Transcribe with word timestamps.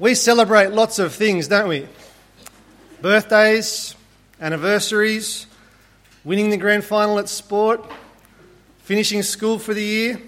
We 0.00 0.14
celebrate 0.14 0.70
lots 0.70 0.98
of 0.98 1.12
things, 1.12 1.46
don't 1.46 1.68
we? 1.68 1.86
Birthdays, 3.02 3.94
anniversaries, 4.40 5.46
winning 6.24 6.48
the 6.48 6.56
grand 6.56 6.84
final 6.84 7.18
at 7.18 7.28
sport, 7.28 7.84
finishing 8.78 9.22
school 9.22 9.58
for 9.58 9.74
the 9.74 9.82
year. 9.82 10.18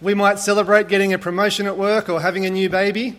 We 0.00 0.14
might 0.14 0.40
celebrate 0.40 0.88
getting 0.88 1.12
a 1.12 1.18
promotion 1.18 1.66
at 1.66 1.78
work 1.78 2.08
or 2.08 2.20
having 2.20 2.44
a 2.44 2.50
new 2.50 2.68
baby. 2.68 3.16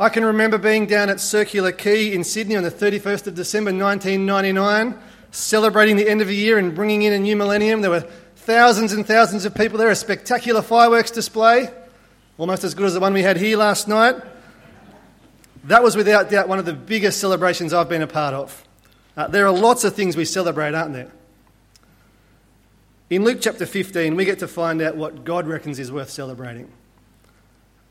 I 0.00 0.08
can 0.08 0.24
remember 0.24 0.58
being 0.58 0.86
down 0.86 1.10
at 1.10 1.20
Circular 1.20 1.70
Quay 1.70 2.12
in 2.12 2.24
Sydney 2.24 2.56
on 2.56 2.64
the 2.64 2.72
31st 2.72 3.28
of 3.28 3.36
December 3.36 3.70
1999, 3.70 4.98
celebrating 5.30 5.94
the 5.94 6.08
end 6.08 6.20
of 6.20 6.26
the 6.26 6.34
year 6.34 6.58
and 6.58 6.74
bringing 6.74 7.02
in 7.02 7.12
a 7.12 7.20
new 7.20 7.36
millennium. 7.36 7.82
There 7.82 7.90
were 7.92 8.00
thousands 8.34 8.92
and 8.92 9.06
thousands 9.06 9.44
of 9.44 9.54
people 9.54 9.78
there, 9.78 9.90
a 9.90 9.94
spectacular 9.94 10.60
fireworks 10.60 11.12
display 11.12 11.70
almost 12.38 12.64
as 12.64 12.74
good 12.74 12.86
as 12.86 12.94
the 12.94 13.00
one 13.00 13.12
we 13.12 13.22
had 13.22 13.36
here 13.36 13.56
last 13.56 13.88
night. 13.88 14.16
That 15.64 15.82
was 15.82 15.96
without 15.96 16.30
doubt 16.30 16.48
one 16.48 16.58
of 16.58 16.64
the 16.64 16.74
biggest 16.74 17.20
celebrations 17.20 17.72
I've 17.72 17.88
been 17.88 18.02
a 18.02 18.06
part 18.06 18.34
of. 18.34 18.66
Uh, 19.16 19.28
there 19.28 19.46
are 19.46 19.52
lots 19.52 19.84
of 19.84 19.94
things 19.94 20.16
we 20.16 20.24
celebrate, 20.24 20.74
aren't 20.74 20.92
there? 20.92 21.10
In 23.10 23.22
Luke 23.22 23.38
chapter 23.40 23.64
15, 23.64 24.16
we 24.16 24.24
get 24.24 24.40
to 24.40 24.48
find 24.48 24.82
out 24.82 24.96
what 24.96 25.24
God 25.24 25.46
reckons 25.46 25.78
is 25.78 25.92
worth 25.92 26.10
celebrating. 26.10 26.70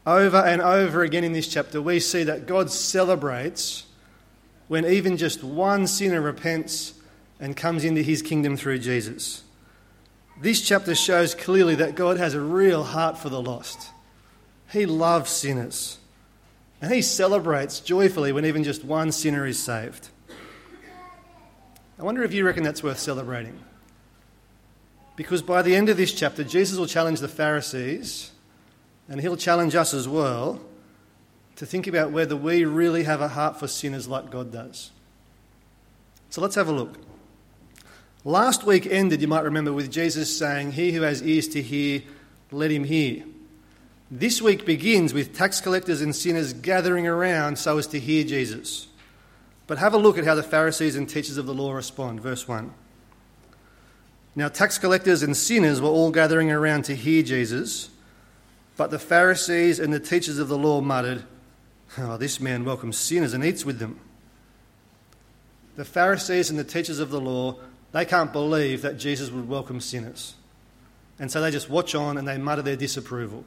Over 0.06 0.38
and 0.38 0.62
over 0.62 1.04
again 1.04 1.24
in 1.24 1.32
this 1.32 1.48
chapter, 1.48 1.82
we 1.82 2.00
see 2.00 2.24
that 2.24 2.46
God 2.46 2.70
celebrates 2.70 3.86
when 4.68 4.86
even 4.86 5.18
just 5.18 5.44
one 5.44 5.88
sinner 5.88 6.20
repents 6.20 6.94
and 7.40 7.56
comes 7.56 7.86
into 7.86 8.02
his 8.02 8.22
kingdom 8.22 8.58
through 8.58 8.80
Jesus. 8.80 9.44
This 10.42 10.62
chapter 10.62 10.96
shows 10.96 11.36
clearly 11.36 11.76
that 11.76 11.96
God 11.96 12.18
has 12.18 12.34
a 12.34 12.42
real 12.42 12.84
heart 12.84 13.18
for 13.18 13.30
the 13.30 13.42
lost. 13.42 13.92
He 14.74 14.88
loves 14.88 15.30
sinners. 15.30 16.00
And 16.82 16.92
he 16.92 17.04
celebrates 17.04 17.80
joyfully 17.80 18.34
when 18.34 18.44
even 18.44 18.64
just 18.64 18.84
one 18.84 19.12
sinner 19.12 19.46
is 19.46 19.62
saved. 19.62 20.10
I 21.98 22.04
wonder 22.04 22.24
if 22.24 22.34
you 22.34 22.44
reckon 22.44 22.64
that's 22.64 22.82
worth 22.82 22.98
celebrating. 22.98 23.60
Because 25.16 25.44
by 25.44 25.62
the 25.62 25.76
end 25.76 25.90
of 25.90 25.96
this 25.96 26.12
chapter, 26.12 26.44
Jesus 26.44 26.80
will 26.80 26.88
challenge 26.88 27.20
the 27.20 27.28
Pharisees, 27.28 28.32
and 29.08 29.22
he'll 29.22 29.38
challenge 29.38 29.76
us 29.76 29.94
as 29.94 30.08
well, 30.08 30.60
to 31.56 31.68
think 31.68 31.86
about 31.86 32.12
whether 32.12 32.36
we 32.36 32.66
really 32.66 33.04
have 33.04 33.22
a 33.22 33.28
heart 33.28 33.60
for 33.60 33.68
sinners 33.68 34.08
like 34.08 34.32
God 34.32 34.52
does. 34.52 34.92
So 36.32 36.42
let's 36.42 36.56
have 36.56 36.68
a 36.68 36.72
look. 36.72 36.98
Last 38.26 38.64
week 38.64 38.88
ended, 38.88 39.22
you 39.22 39.28
might 39.28 39.44
remember, 39.44 39.72
with 39.72 39.92
Jesus 39.92 40.36
saying, 40.36 40.72
He 40.72 40.94
who 40.94 41.04
has 41.04 41.22
ears 41.22 41.48
to 41.50 41.62
hear, 41.62 42.02
let 42.52 42.72
him 42.72 42.86
hear. 42.86 43.24
This 44.16 44.44
week 44.44 44.64
begins 44.64 45.12
with 45.12 45.36
tax 45.36 45.60
collectors 45.60 46.04
and 46.04 46.16
sinners 46.16 46.54
gathering 46.54 47.08
around 47.08 47.58
so 47.58 47.80
as 47.80 47.88
to 47.88 48.00
hear 48.00 48.24
Jesus. 48.24 48.86
But 49.66 49.80
have 49.80 49.96
a 49.96 49.98
look 49.98 50.20
at 50.20 50.24
how 50.24 50.36
the 50.36 50.44
Pharisees 50.44 50.96
and 50.96 51.10
teachers 51.10 51.38
of 51.38 51.48
the 51.48 51.54
law 51.56 51.74
respond. 51.74 52.22
Verse 52.22 52.48
1. 52.48 52.72
Now, 54.36 54.50
tax 54.50 54.78
collectors 54.78 55.24
and 55.24 55.36
sinners 55.36 55.82
were 55.82 55.90
all 55.90 56.12
gathering 56.12 56.52
around 56.52 56.86
to 56.86 56.96
hear 56.96 57.24
Jesus, 57.24 57.90
but 58.78 58.92
the 58.92 59.00
Pharisees 59.00 59.80
and 59.80 59.92
the 59.92 60.00
teachers 60.00 60.38
of 60.38 60.48
the 60.48 60.60
law 60.60 60.80
muttered, 60.80 61.24
Oh, 61.98 62.16
this 62.16 62.40
man 62.40 62.66
welcomes 62.66 63.00
sinners 63.00 63.34
and 63.34 63.44
eats 63.44 63.66
with 63.66 63.80
them. 63.80 64.00
The 65.76 65.86
Pharisees 65.86 66.52
and 66.52 66.60
the 66.60 66.64
teachers 66.64 67.00
of 67.00 67.10
the 67.10 67.20
law, 67.20 67.56
they 67.94 68.06
can't 68.06 68.32
believe 68.32 68.84
that 68.84 69.00
Jesus 69.00 69.32
would 69.32 69.50
welcome 69.50 69.82
sinners. 69.82 70.36
And 71.18 71.32
so 71.32 71.42
they 71.42 71.50
just 71.50 71.68
watch 71.68 71.96
on 71.96 72.20
and 72.20 72.28
they 72.28 72.38
mutter 72.38 72.62
their 72.62 72.76
disapproval 72.76 73.44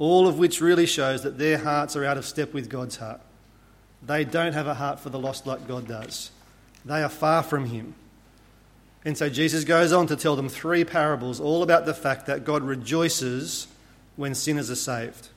all 0.00 0.26
of 0.26 0.38
which 0.38 0.62
really 0.62 0.86
shows 0.86 1.22
that 1.22 1.38
their 1.38 1.58
hearts 1.58 1.94
are 1.94 2.06
out 2.06 2.16
of 2.16 2.24
step 2.24 2.54
with 2.54 2.70
God's 2.70 2.96
heart. 2.96 3.20
They 4.02 4.24
don't 4.24 4.54
have 4.54 4.66
a 4.66 4.72
heart 4.74 4.98
for 4.98 5.10
the 5.10 5.18
lost 5.18 5.46
like 5.46 5.68
God 5.68 5.86
does, 5.86 6.32
they 6.84 7.02
are 7.02 7.08
far 7.08 7.44
from 7.44 7.66
Him. 7.66 7.94
And 9.04 9.16
so 9.16 9.30
Jesus 9.30 9.64
goes 9.64 9.92
on 9.92 10.06
to 10.08 10.16
tell 10.16 10.36
them 10.36 10.48
three 10.48 10.84
parables 10.84 11.40
all 11.40 11.62
about 11.62 11.86
the 11.86 11.94
fact 11.94 12.26
that 12.26 12.44
God 12.44 12.62
rejoices 12.62 13.66
when 14.16 14.34
sinners 14.34 14.70
are 14.70 14.74
saved. 14.74 15.28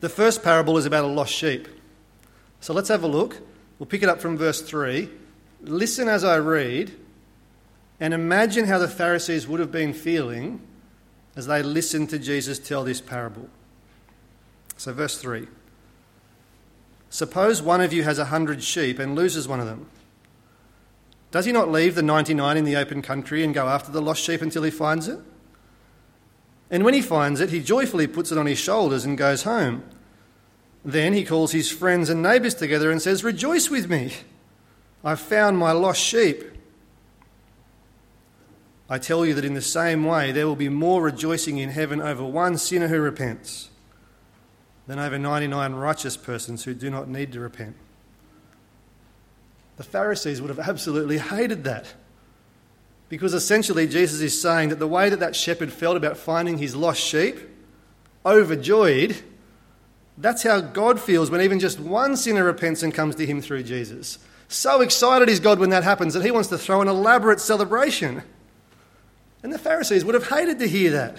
The 0.00 0.08
first 0.08 0.42
parable 0.42 0.76
is 0.76 0.84
about 0.84 1.04
a 1.04 1.08
lost 1.08 1.32
sheep. 1.32 1.66
So 2.60 2.74
let's 2.74 2.88
have 2.90 3.02
a 3.02 3.06
look. 3.06 3.38
We'll 3.78 3.86
pick 3.86 4.02
it 4.02 4.08
up 4.10 4.20
from 4.20 4.36
verse 4.36 4.60
3. 4.60 5.08
Listen 5.62 6.08
as 6.08 6.24
I 6.24 6.38
read 6.38 6.94
and 8.00 8.12
imagine 8.12 8.66
how 8.66 8.78
the 8.78 8.88
Pharisees 8.88 9.46
would 9.48 9.60
have 9.60 9.72
been 9.72 9.94
feeling 9.94 10.60
as 11.36 11.46
they 11.46 11.62
listened 11.62 12.10
to 12.10 12.18
Jesus 12.18 12.58
tell 12.58 12.84
this 12.84 13.00
parable. 13.00 13.48
So, 14.76 14.92
verse 14.92 15.18
3 15.18 15.46
Suppose 17.10 17.60
one 17.60 17.80
of 17.80 17.92
you 17.92 18.04
has 18.04 18.18
a 18.18 18.26
hundred 18.26 18.62
sheep 18.62 18.98
and 18.98 19.14
loses 19.14 19.48
one 19.48 19.60
of 19.60 19.66
them. 19.66 19.88
Does 21.30 21.44
he 21.44 21.52
not 21.52 21.70
leave 21.70 21.94
the 21.94 22.02
99 22.02 22.56
in 22.56 22.64
the 22.64 22.76
open 22.76 23.02
country 23.02 23.44
and 23.44 23.54
go 23.54 23.68
after 23.68 23.92
the 23.92 24.02
lost 24.02 24.22
sheep 24.22 24.42
until 24.42 24.62
he 24.62 24.70
finds 24.70 25.06
it? 25.08 25.18
And 26.70 26.84
when 26.84 26.94
he 26.94 27.02
finds 27.02 27.40
it, 27.40 27.50
he 27.50 27.60
joyfully 27.60 28.06
puts 28.06 28.30
it 28.30 28.38
on 28.38 28.46
his 28.46 28.58
shoulders 28.58 29.04
and 29.04 29.18
goes 29.18 29.42
home. 29.42 29.82
Then 30.84 31.12
he 31.12 31.24
calls 31.24 31.52
his 31.52 31.70
friends 31.70 32.08
and 32.08 32.22
neighbours 32.22 32.54
together 32.54 32.90
and 32.90 33.02
says, 33.02 33.24
Rejoice 33.24 33.70
with 33.70 33.90
me! 33.90 34.12
I've 35.04 35.20
found 35.20 35.58
my 35.58 35.72
lost 35.72 36.00
sheep. 36.00 36.44
I 38.92 38.98
tell 38.98 39.24
you 39.24 39.34
that 39.34 39.44
in 39.44 39.54
the 39.54 39.62
same 39.62 40.04
way 40.04 40.32
there 40.32 40.48
will 40.48 40.56
be 40.56 40.68
more 40.68 41.00
rejoicing 41.00 41.58
in 41.58 41.70
heaven 41.70 42.02
over 42.02 42.24
one 42.24 42.58
sinner 42.58 42.88
who 42.88 43.00
repents 43.00 43.70
than 44.88 44.98
over 44.98 45.16
99 45.16 45.74
righteous 45.74 46.16
persons 46.16 46.64
who 46.64 46.74
do 46.74 46.90
not 46.90 47.08
need 47.08 47.32
to 47.32 47.40
repent. 47.40 47.76
The 49.76 49.84
Pharisees 49.84 50.42
would 50.42 50.50
have 50.50 50.68
absolutely 50.68 51.18
hated 51.18 51.62
that. 51.64 51.94
Because 53.08 53.32
essentially, 53.32 53.86
Jesus 53.86 54.20
is 54.20 54.40
saying 54.40 54.68
that 54.68 54.78
the 54.80 54.88
way 54.88 55.08
that 55.08 55.20
that 55.20 55.34
shepherd 55.34 55.72
felt 55.72 55.96
about 55.96 56.16
finding 56.16 56.58
his 56.58 56.76
lost 56.76 57.00
sheep, 57.00 57.36
overjoyed, 58.26 59.22
that's 60.18 60.42
how 60.42 60.60
God 60.60 61.00
feels 61.00 61.30
when 61.30 61.40
even 61.40 61.60
just 61.60 61.80
one 61.80 62.16
sinner 62.16 62.44
repents 62.44 62.82
and 62.82 62.92
comes 62.92 63.14
to 63.16 63.26
him 63.26 63.40
through 63.40 63.62
Jesus. 63.62 64.18
So 64.48 64.80
excited 64.80 65.28
is 65.28 65.40
God 65.40 65.60
when 65.60 65.70
that 65.70 65.84
happens 65.84 66.14
that 66.14 66.24
he 66.24 66.30
wants 66.30 66.48
to 66.48 66.58
throw 66.58 66.82
an 66.82 66.88
elaborate 66.88 67.40
celebration. 67.40 68.22
And 69.42 69.52
the 69.52 69.58
Pharisees 69.58 70.04
would 70.04 70.14
have 70.14 70.28
hated 70.28 70.58
to 70.58 70.68
hear 70.68 70.90
that 70.92 71.18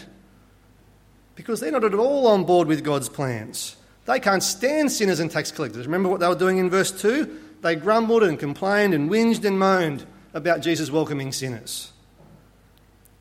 because 1.35 1.59
they're 1.59 1.71
not 1.71 1.83
at 1.83 1.93
all 1.93 2.27
on 2.27 2.43
board 2.43 2.67
with 2.67 2.83
God's 2.83 3.09
plans. 3.09 3.75
They 4.05 4.19
can't 4.19 4.43
stand 4.43 4.91
sinners 4.91 5.19
and 5.19 5.31
tax 5.31 5.51
collectors. 5.51 5.85
Remember 5.85 6.09
what 6.09 6.19
they 6.19 6.27
were 6.27 6.35
doing 6.35 6.57
in 6.57 6.69
verse 6.69 6.91
2? 6.91 7.39
They 7.61 7.75
grumbled 7.75 8.23
and 8.23 8.39
complained 8.39 8.93
and 8.93 9.09
whinged 9.09 9.45
and 9.45 9.57
moaned 9.57 10.05
about 10.33 10.61
Jesus 10.61 10.91
welcoming 10.91 11.31
sinners. 11.31 11.91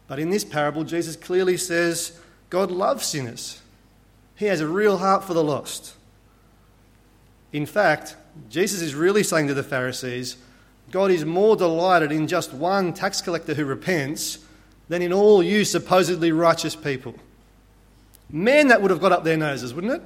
But 0.06 0.18
in 0.18 0.30
this 0.30 0.44
parable, 0.44 0.84
Jesus 0.84 1.16
clearly 1.16 1.56
says 1.56 2.18
God 2.48 2.70
loves 2.70 3.06
sinners, 3.06 3.60
He 4.34 4.46
has 4.46 4.60
a 4.60 4.66
real 4.66 4.98
heart 4.98 5.24
for 5.24 5.34
the 5.34 5.44
lost. 5.44 5.94
In 7.52 7.66
fact, 7.66 8.16
Jesus 8.48 8.80
is 8.80 8.94
really 8.94 9.22
saying 9.22 9.48
to 9.48 9.54
the 9.54 9.62
Pharisees, 9.62 10.36
God 10.90 11.10
is 11.10 11.24
more 11.24 11.56
delighted 11.56 12.10
in 12.12 12.26
just 12.26 12.52
one 12.52 12.92
tax 12.92 13.20
collector 13.20 13.54
who 13.54 13.64
repents 13.64 14.38
than 14.90 15.02
in 15.02 15.12
all 15.12 15.40
you 15.40 15.64
supposedly 15.64 16.32
righteous 16.32 16.74
people. 16.74 17.14
Man, 18.28 18.68
that 18.68 18.82
would 18.82 18.90
have 18.90 19.00
got 19.00 19.12
up 19.12 19.22
their 19.22 19.36
noses, 19.36 19.72
wouldn't 19.72 19.92
it? 19.92 20.02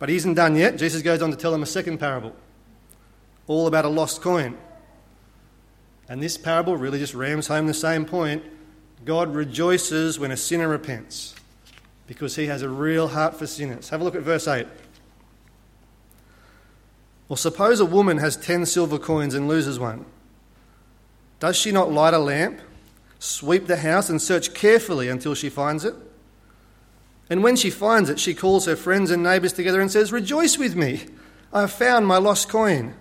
But 0.00 0.08
he 0.08 0.16
isn't 0.16 0.34
done 0.34 0.56
yet. 0.56 0.76
Jesus 0.76 1.00
goes 1.00 1.22
on 1.22 1.30
to 1.30 1.36
tell 1.36 1.52
them 1.52 1.62
a 1.62 1.66
second 1.66 1.98
parable, 1.98 2.34
all 3.46 3.68
about 3.68 3.84
a 3.84 3.88
lost 3.88 4.20
coin. 4.20 4.58
And 6.08 6.20
this 6.20 6.36
parable 6.36 6.76
really 6.76 6.98
just 6.98 7.14
rams 7.14 7.46
home 7.46 7.68
the 7.68 7.74
same 7.74 8.04
point. 8.04 8.42
God 9.04 9.32
rejoices 9.32 10.18
when 10.18 10.32
a 10.32 10.36
sinner 10.36 10.66
repents 10.66 11.36
because 12.08 12.34
he 12.34 12.46
has 12.46 12.62
a 12.62 12.68
real 12.68 13.06
heart 13.06 13.38
for 13.38 13.46
sinners. 13.46 13.90
Have 13.90 14.00
a 14.00 14.04
look 14.04 14.16
at 14.16 14.22
verse 14.22 14.48
8. 14.48 14.66
Well, 17.28 17.36
suppose 17.36 17.78
a 17.78 17.86
woman 17.86 18.18
has 18.18 18.36
10 18.36 18.66
silver 18.66 18.98
coins 18.98 19.32
and 19.32 19.46
loses 19.46 19.78
one. 19.78 20.06
Does 21.44 21.56
she 21.56 21.72
not 21.72 21.92
light 21.92 22.14
a 22.14 22.18
lamp, 22.18 22.58
sweep 23.18 23.66
the 23.66 23.76
house, 23.76 24.08
and 24.08 24.22
search 24.22 24.54
carefully 24.54 25.10
until 25.10 25.34
she 25.34 25.50
finds 25.50 25.84
it? 25.84 25.94
And 27.28 27.42
when 27.42 27.54
she 27.54 27.68
finds 27.68 28.08
it, 28.08 28.18
she 28.18 28.32
calls 28.32 28.64
her 28.64 28.76
friends 28.76 29.10
and 29.10 29.22
neighbours 29.22 29.52
together 29.52 29.78
and 29.78 29.92
says, 29.92 30.10
Rejoice 30.10 30.56
with 30.56 30.74
me, 30.74 31.02
I 31.52 31.60
have 31.60 31.70
found 31.70 32.06
my 32.06 32.16
lost 32.16 32.48
coin. 32.48 32.94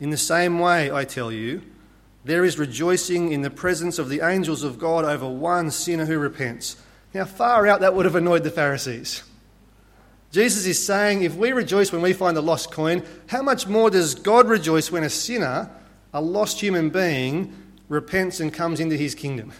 In 0.00 0.10
the 0.10 0.16
same 0.16 0.58
way, 0.58 0.90
I 0.90 1.04
tell 1.04 1.30
you, 1.30 1.62
there 2.24 2.44
is 2.44 2.58
rejoicing 2.58 3.30
in 3.30 3.42
the 3.42 3.50
presence 3.50 4.00
of 4.00 4.08
the 4.08 4.28
angels 4.28 4.64
of 4.64 4.80
God 4.80 5.04
over 5.04 5.28
one 5.28 5.70
sinner 5.70 6.06
who 6.06 6.18
repents. 6.18 6.74
Now, 7.14 7.24
far 7.24 7.68
out 7.68 7.82
that 7.82 7.94
would 7.94 8.04
have 8.04 8.16
annoyed 8.16 8.42
the 8.42 8.50
Pharisees. 8.50 9.22
Jesus 10.32 10.66
is 10.66 10.84
saying, 10.84 11.22
if 11.22 11.36
we 11.36 11.52
rejoice 11.52 11.92
when 11.92 12.02
we 12.02 12.14
find 12.14 12.36
the 12.36 12.42
lost 12.42 12.72
coin, 12.72 13.04
how 13.28 13.42
much 13.42 13.68
more 13.68 13.90
does 13.90 14.16
God 14.16 14.48
rejoice 14.48 14.90
when 14.90 15.04
a 15.04 15.08
sinner 15.08 15.70
a 16.12 16.20
lost 16.20 16.60
human 16.60 16.90
being 16.90 17.54
repents 17.88 18.40
and 18.40 18.52
comes 18.52 18.80
into 18.80 18.96
his 18.96 19.14
kingdom. 19.14 19.52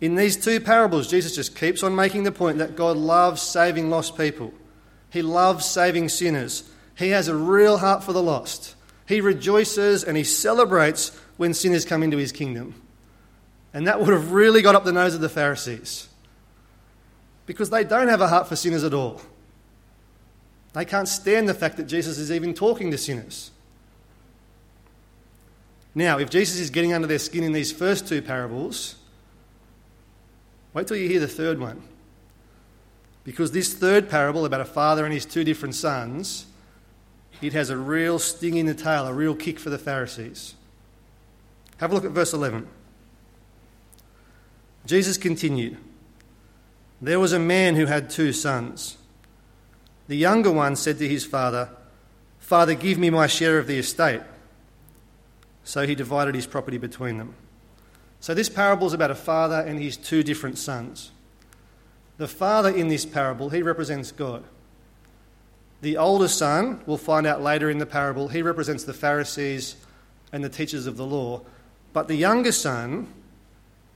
In 0.00 0.14
these 0.14 0.36
two 0.36 0.60
parables, 0.60 1.08
Jesus 1.08 1.34
just 1.34 1.56
keeps 1.56 1.82
on 1.82 1.94
making 1.94 2.24
the 2.24 2.32
point 2.32 2.58
that 2.58 2.76
God 2.76 2.96
loves 2.96 3.40
saving 3.40 3.88
lost 3.88 4.16
people. 4.16 4.52
He 5.10 5.22
loves 5.22 5.64
saving 5.64 6.10
sinners. 6.10 6.68
He 6.96 7.10
has 7.10 7.28
a 7.28 7.36
real 7.36 7.78
heart 7.78 8.04
for 8.04 8.12
the 8.12 8.22
lost. 8.22 8.74
He 9.06 9.20
rejoices 9.20 10.04
and 10.04 10.16
he 10.16 10.24
celebrates 10.24 11.16
when 11.36 11.54
sinners 11.54 11.84
come 11.84 12.02
into 12.02 12.16
his 12.16 12.32
kingdom. 12.32 12.74
And 13.72 13.86
that 13.86 14.00
would 14.00 14.08
have 14.08 14.32
really 14.32 14.62
got 14.62 14.74
up 14.74 14.84
the 14.84 14.92
nose 14.92 15.14
of 15.14 15.20
the 15.20 15.28
Pharisees 15.28 16.08
because 17.46 17.70
they 17.70 17.84
don't 17.84 18.08
have 18.08 18.20
a 18.20 18.28
heart 18.28 18.48
for 18.48 18.56
sinners 18.56 18.84
at 18.84 18.94
all. 18.94 19.20
They 20.72 20.84
can't 20.84 21.08
stand 21.08 21.48
the 21.48 21.54
fact 21.54 21.76
that 21.78 21.84
Jesus 21.84 22.18
is 22.18 22.30
even 22.30 22.52
talking 22.52 22.90
to 22.90 22.98
sinners. 22.98 23.50
Now, 25.96 26.18
if 26.18 26.28
Jesus 26.28 26.60
is 26.60 26.68
getting 26.68 26.92
under 26.92 27.08
their 27.08 27.18
skin 27.18 27.42
in 27.42 27.52
these 27.52 27.72
first 27.72 28.06
two 28.06 28.20
parables, 28.20 28.96
wait 30.74 30.86
till 30.86 30.98
you 30.98 31.08
hear 31.08 31.20
the 31.20 31.26
third 31.26 31.58
one. 31.58 31.82
Because 33.24 33.50
this 33.50 33.72
third 33.72 34.10
parable 34.10 34.44
about 34.44 34.60
a 34.60 34.66
father 34.66 35.06
and 35.06 35.14
his 35.14 35.24
two 35.24 35.42
different 35.42 35.74
sons, 35.74 36.44
it 37.40 37.54
has 37.54 37.70
a 37.70 37.78
real 37.78 38.18
sting 38.18 38.58
in 38.58 38.66
the 38.66 38.74
tail, 38.74 39.06
a 39.06 39.14
real 39.14 39.34
kick 39.34 39.58
for 39.58 39.70
the 39.70 39.78
Pharisees. 39.78 40.54
Have 41.78 41.92
a 41.92 41.94
look 41.94 42.04
at 42.04 42.10
verse 42.10 42.34
11. 42.34 42.68
Jesus 44.84 45.16
continued 45.16 45.78
There 47.00 47.18
was 47.18 47.32
a 47.32 47.38
man 47.38 47.74
who 47.74 47.86
had 47.86 48.10
two 48.10 48.34
sons. 48.34 48.98
The 50.08 50.16
younger 50.16 50.52
one 50.52 50.76
said 50.76 50.98
to 50.98 51.08
his 51.08 51.24
father, 51.24 51.70
Father, 52.38 52.74
give 52.74 52.98
me 52.98 53.08
my 53.08 53.26
share 53.26 53.58
of 53.58 53.66
the 53.66 53.78
estate. 53.78 54.20
So 55.66 55.84
he 55.84 55.96
divided 55.96 56.36
his 56.36 56.46
property 56.46 56.78
between 56.78 57.18
them. 57.18 57.34
So 58.20 58.34
this 58.34 58.48
parable 58.48 58.86
is 58.86 58.92
about 58.92 59.10
a 59.10 59.16
father 59.16 59.56
and 59.56 59.80
his 59.80 59.96
two 59.96 60.22
different 60.22 60.58
sons. 60.58 61.10
The 62.18 62.28
father 62.28 62.70
in 62.70 62.86
this 62.86 63.04
parable, 63.04 63.50
he 63.50 63.62
represents 63.62 64.12
God. 64.12 64.44
The 65.82 65.96
older 65.96 66.28
son, 66.28 66.82
we'll 66.86 66.98
find 66.98 67.26
out 67.26 67.42
later 67.42 67.68
in 67.68 67.78
the 67.78 67.84
parable, 67.84 68.28
he 68.28 68.42
represents 68.42 68.84
the 68.84 68.94
Pharisees 68.94 69.74
and 70.32 70.44
the 70.44 70.48
teachers 70.48 70.86
of 70.86 70.96
the 70.96 71.04
law. 71.04 71.42
But 71.92 72.06
the 72.06 72.14
younger 72.14 72.52
son, 72.52 73.12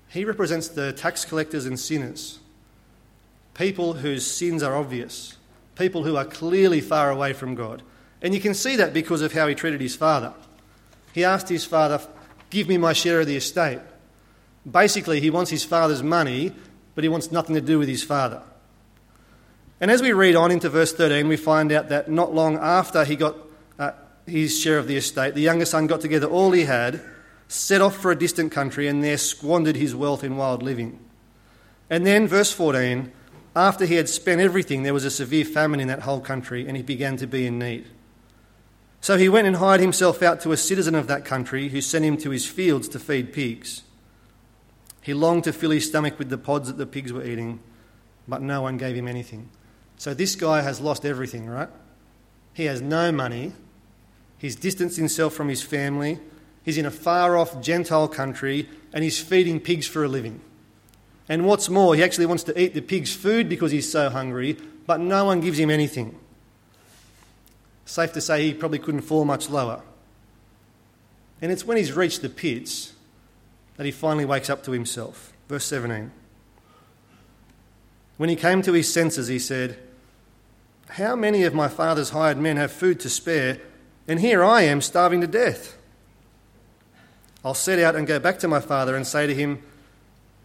he 0.08 0.24
represents 0.24 0.66
the 0.66 0.92
tax 0.92 1.24
collectors 1.24 1.66
and 1.66 1.78
sinners, 1.78 2.40
people 3.54 3.92
whose 3.92 4.26
sins 4.26 4.64
are 4.64 4.74
obvious, 4.74 5.36
people 5.76 6.02
who 6.02 6.16
are 6.16 6.24
clearly 6.24 6.80
far 6.80 7.12
away 7.12 7.32
from 7.32 7.54
God. 7.54 7.84
And 8.20 8.34
you 8.34 8.40
can 8.40 8.54
see 8.54 8.74
that 8.74 8.92
because 8.92 9.22
of 9.22 9.34
how 9.34 9.46
he 9.46 9.54
treated 9.54 9.80
his 9.80 9.94
father. 9.94 10.34
He 11.12 11.24
asked 11.24 11.48
his 11.48 11.64
father, 11.64 12.00
Give 12.50 12.68
me 12.68 12.78
my 12.78 12.92
share 12.92 13.20
of 13.20 13.26
the 13.26 13.36
estate. 13.36 13.80
Basically, 14.70 15.20
he 15.20 15.30
wants 15.30 15.50
his 15.50 15.64
father's 15.64 16.02
money, 16.02 16.52
but 16.94 17.04
he 17.04 17.08
wants 17.08 17.30
nothing 17.30 17.54
to 17.54 17.60
do 17.60 17.78
with 17.78 17.88
his 17.88 18.02
father. 18.02 18.42
And 19.80 19.90
as 19.90 20.02
we 20.02 20.12
read 20.12 20.36
on 20.36 20.50
into 20.50 20.68
verse 20.68 20.92
13, 20.92 21.28
we 21.28 21.36
find 21.36 21.72
out 21.72 21.88
that 21.88 22.10
not 22.10 22.34
long 22.34 22.58
after 22.58 23.04
he 23.04 23.16
got 23.16 23.36
uh, 23.78 23.92
his 24.26 24.58
share 24.58 24.78
of 24.78 24.88
the 24.88 24.96
estate, 24.96 25.34
the 25.34 25.40
younger 25.40 25.64
son 25.64 25.86
got 25.86 26.00
together 26.00 26.26
all 26.26 26.52
he 26.52 26.64
had 26.64 27.00
set 27.48 27.80
off 27.80 27.96
for 27.96 28.12
a 28.12 28.16
distant 28.16 28.52
country, 28.52 28.86
and 28.86 29.02
there 29.02 29.18
squandered 29.18 29.76
his 29.76 29.94
wealth 29.94 30.22
in 30.22 30.36
wild 30.36 30.62
living. 30.62 30.98
And 31.88 32.06
then, 32.06 32.28
verse 32.28 32.52
14, 32.52 33.10
after 33.56 33.86
he 33.86 33.96
had 33.96 34.08
spent 34.08 34.40
everything, 34.40 34.84
there 34.84 34.94
was 34.94 35.04
a 35.04 35.10
severe 35.10 35.44
famine 35.44 35.80
in 35.80 35.88
that 35.88 36.02
whole 36.02 36.20
country, 36.20 36.68
and 36.68 36.76
he 36.76 36.82
began 36.82 37.16
to 37.16 37.26
be 37.26 37.46
in 37.46 37.58
need. 37.58 37.88
So 39.00 39.16
he 39.16 39.28
went 39.28 39.46
and 39.46 39.56
hired 39.56 39.80
himself 39.80 40.22
out 40.22 40.40
to 40.42 40.52
a 40.52 40.56
citizen 40.56 40.94
of 40.94 41.06
that 41.06 41.24
country 41.24 41.68
who 41.68 41.80
sent 41.80 42.04
him 42.04 42.16
to 42.18 42.30
his 42.30 42.46
fields 42.46 42.88
to 42.88 42.98
feed 42.98 43.32
pigs. 43.32 43.82
He 45.00 45.14
longed 45.14 45.44
to 45.44 45.52
fill 45.52 45.70
his 45.70 45.86
stomach 45.86 46.18
with 46.18 46.28
the 46.28 46.36
pods 46.36 46.68
that 46.68 46.76
the 46.76 46.86
pigs 46.86 47.12
were 47.12 47.24
eating, 47.24 47.60
but 48.28 48.42
no 48.42 48.60
one 48.60 48.76
gave 48.76 48.94
him 48.94 49.08
anything. 49.08 49.48
So 49.96 50.12
this 50.12 50.34
guy 50.36 50.60
has 50.60 50.80
lost 50.80 51.06
everything, 51.06 51.48
right? 51.48 51.70
He 52.52 52.66
has 52.66 52.82
no 52.82 53.10
money. 53.10 53.54
He's 54.36 54.56
distanced 54.56 54.98
himself 54.98 55.32
from 55.32 55.48
his 55.48 55.62
family. 55.62 56.18
He's 56.62 56.76
in 56.76 56.84
a 56.84 56.90
far 56.90 57.38
off 57.38 57.62
Gentile 57.62 58.08
country 58.08 58.68
and 58.92 59.02
he's 59.02 59.18
feeding 59.18 59.60
pigs 59.60 59.86
for 59.86 60.04
a 60.04 60.08
living. 60.08 60.42
And 61.26 61.46
what's 61.46 61.70
more, 61.70 61.94
he 61.94 62.02
actually 62.02 62.26
wants 62.26 62.42
to 62.44 62.60
eat 62.60 62.74
the 62.74 62.82
pig's 62.82 63.14
food 63.14 63.48
because 63.48 63.70
he's 63.70 63.90
so 63.90 64.10
hungry, 64.10 64.58
but 64.86 65.00
no 65.00 65.24
one 65.24 65.40
gives 65.40 65.58
him 65.58 65.70
anything. 65.70 66.18
Safe 67.90 68.12
to 68.12 68.20
say 68.20 68.44
he 68.44 68.54
probably 68.54 68.78
couldn't 68.78 69.00
fall 69.00 69.24
much 69.24 69.50
lower. 69.50 69.82
And 71.42 71.50
it's 71.50 71.64
when 71.64 71.76
he's 71.76 71.92
reached 71.92 72.22
the 72.22 72.28
pits 72.28 72.92
that 73.76 73.84
he 73.84 73.90
finally 73.90 74.24
wakes 74.24 74.48
up 74.48 74.62
to 74.62 74.70
himself. 74.70 75.32
Verse 75.48 75.64
17. 75.64 76.12
When 78.16 78.28
he 78.28 78.36
came 78.36 78.62
to 78.62 78.74
his 78.74 78.94
senses, 78.94 79.26
he 79.26 79.40
said, 79.40 79.76
How 80.90 81.16
many 81.16 81.42
of 81.42 81.52
my 81.52 81.66
father's 81.66 82.10
hired 82.10 82.38
men 82.38 82.58
have 82.58 82.70
food 82.70 83.00
to 83.00 83.10
spare, 83.10 83.58
and 84.06 84.20
here 84.20 84.44
I 84.44 84.62
am 84.62 84.80
starving 84.80 85.20
to 85.22 85.26
death? 85.26 85.76
I'll 87.44 87.54
set 87.54 87.80
out 87.80 87.96
and 87.96 88.06
go 88.06 88.20
back 88.20 88.38
to 88.38 88.46
my 88.46 88.60
father 88.60 88.94
and 88.94 89.04
say 89.04 89.26
to 89.26 89.34
him, 89.34 89.64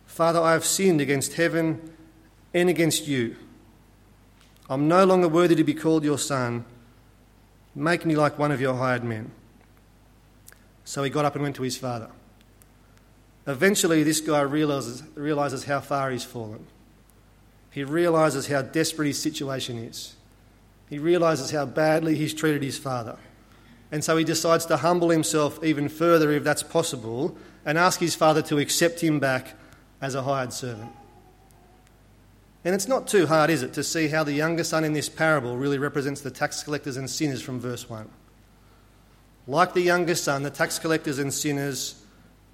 Father, 0.08 0.40
I 0.42 0.54
have 0.54 0.66
sinned 0.66 1.00
against 1.00 1.34
heaven 1.34 1.94
and 2.56 2.70
against 2.70 3.08
you. 3.08 3.36
I'm 4.68 4.88
no 4.88 5.06
longer 5.06 5.28
worthy 5.28 5.54
to 5.54 5.64
be 5.64 5.76
called 5.76 6.04
your 6.04 6.18
son. 6.18 6.66
Make 7.76 8.06
me 8.06 8.16
like 8.16 8.40
one 8.40 8.52
of 8.52 8.62
your 8.62 8.76
hired 8.76 9.04
men. 9.04 9.32
So 10.86 11.04
he 11.04 11.10
got 11.10 11.26
up 11.26 11.36
and 11.36 11.44
went 11.44 11.58
to 11.58 11.64
his 11.64 11.78
father. 11.78 12.10
Eventually, 13.48 14.02
this 14.04 14.22
guy 14.22 14.42
realizes, 14.42 15.04
realizes 15.14 15.66
how 15.66 15.82
far 15.82 16.10
he's 16.10 16.24
fallen. 16.24 16.66
He 17.70 17.84
realizes 17.84 18.48
how 18.48 18.62
desperate 18.62 19.08
his 19.08 19.22
situation 19.22 19.78
is. 19.78 20.16
He 20.90 20.98
realizes 20.98 21.52
how 21.52 21.66
badly 21.66 22.16
he's 22.16 22.34
treated 22.34 22.64
his 22.64 22.78
father. 22.78 23.18
And 23.92 24.04
so 24.04 24.18
he 24.18 24.24
decides 24.24 24.66
to 24.68 24.78
humble 24.78 25.10
himself 25.10 25.64
even 25.64 25.90
further, 25.90 26.32
if 26.32 26.44
that's 26.44 26.64
possible, 26.64 27.36
and 27.66 27.78
ask 27.78 28.00
his 28.00 28.16
father 28.16 28.42
to 28.44 28.58
accept 28.58 29.02
him 29.02 29.20
back 29.20 29.54
as 30.02 30.16
a 30.16 30.24
hired 30.24 30.54
servant. 30.54 30.92
And 32.66 32.74
it's 32.74 32.88
not 32.88 33.08
too 33.08 33.28
hard, 33.28 33.52
is 33.52 33.62
it, 33.62 33.74
to 33.74 33.84
see 33.84 34.08
how 34.08 34.24
the 34.24 34.34
younger 34.34 34.64
son 34.64 34.84
in 34.84 34.94
this 34.94 35.08
parable 35.08 35.56
really 35.56 35.78
represents 35.78 36.22
the 36.22 36.32
tax 36.32 36.64
collectors 36.64 36.98
and 36.98 37.08
sinners 37.08 37.44
from 37.44 37.60
verse 37.60 37.88
1. 37.88 38.10
Like 39.48 39.76
the 39.76 39.82
younger 39.82 40.16
son, 40.16 40.42
the 40.42 40.50
tax 40.50 40.80
collectors 40.80 41.20
and 41.20 41.32
sinners, 41.32 42.04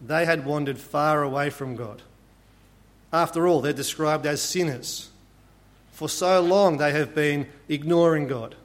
they 0.06 0.26
had 0.26 0.46
wandered 0.46 0.78
far 0.78 1.24
away 1.24 1.50
from 1.50 1.78
God. 1.78 2.02
After 3.14 3.48
all, 3.48 3.62
they're 3.62 3.72
described 3.72 4.26
as 4.26 4.42
sinners. 4.42 5.10
For 5.94 6.10
so 6.10 6.42
long, 6.42 6.76
they 6.76 6.92
have 6.92 7.16
been 7.16 7.48
ignoring 7.70 8.28
God, 8.28 8.56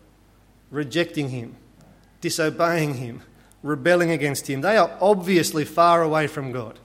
rejecting 0.72 1.28
Him, 1.28 1.54
disobeying 2.20 2.94
Him, 2.94 3.22
rebelling 3.62 4.10
against 4.10 4.50
Him. 4.50 4.62
They 4.62 4.76
are 4.76 4.98
obviously 5.00 5.64
far 5.64 6.02
away 6.02 6.26
from 6.26 6.50
God. 6.50 6.80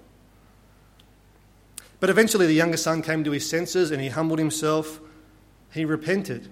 But 2.01 2.10
eventually, 2.10 2.48
the 2.48 2.53
younger 2.53 2.75
son 2.75 3.01
came 3.01 3.24
to 3.24 3.31
his 3.31 3.50
senses 3.50 3.91
and 3.91 4.01
he 4.01 4.10
humbled 4.10 4.39
himself. 4.39 5.00
He 5.72 5.86
repented. 5.86 6.50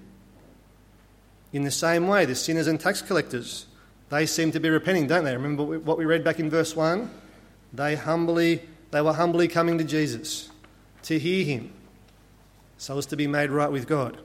In 1.52 1.64
the 1.64 1.72
same 1.72 2.08
way, 2.08 2.24
the 2.24 2.36
sinners 2.36 2.68
and 2.68 2.80
tax 2.80 3.02
collectors, 3.02 3.66
they 4.10 4.26
seem 4.26 4.54
to 4.54 4.60
be 4.62 4.70
repenting, 4.70 5.08
don't 5.08 5.26
they? 5.26 5.36
Remember 5.36 5.64
what 5.64 5.98
we 5.98 6.06
read 6.06 6.24
back 6.24 6.40
in 6.40 6.50
verse 6.50 6.74
1? 6.74 7.10
They 7.74 7.98
humbly 7.98 8.62
they 8.92 9.02
were 9.02 9.14
humbly 9.14 9.48
coming 9.48 9.78
to 9.78 9.84
Jesus 9.84 10.50
to 11.04 11.20
hear 11.20 11.46
him 11.46 11.72
so 12.78 12.98
as 12.98 13.06
to 13.08 13.16
be 13.16 13.28
made 13.28 13.52
right 13.52 13.72
with 13.72 13.88
God. 13.88 14.18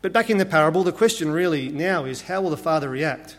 But 0.00 0.12
back 0.12 0.30
in 0.30 0.38
the 0.38 0.46
parable, 0.46 0.84
the 0.84 0.92
question 0.92 1.32
really 1.32 1.68
now 1.68 2.04
is 2.04 2.22
how 2.22 2.40
will 2.40 2.50
the 2.50 2.56
father 2.56 2.88
react? 2.88 3.36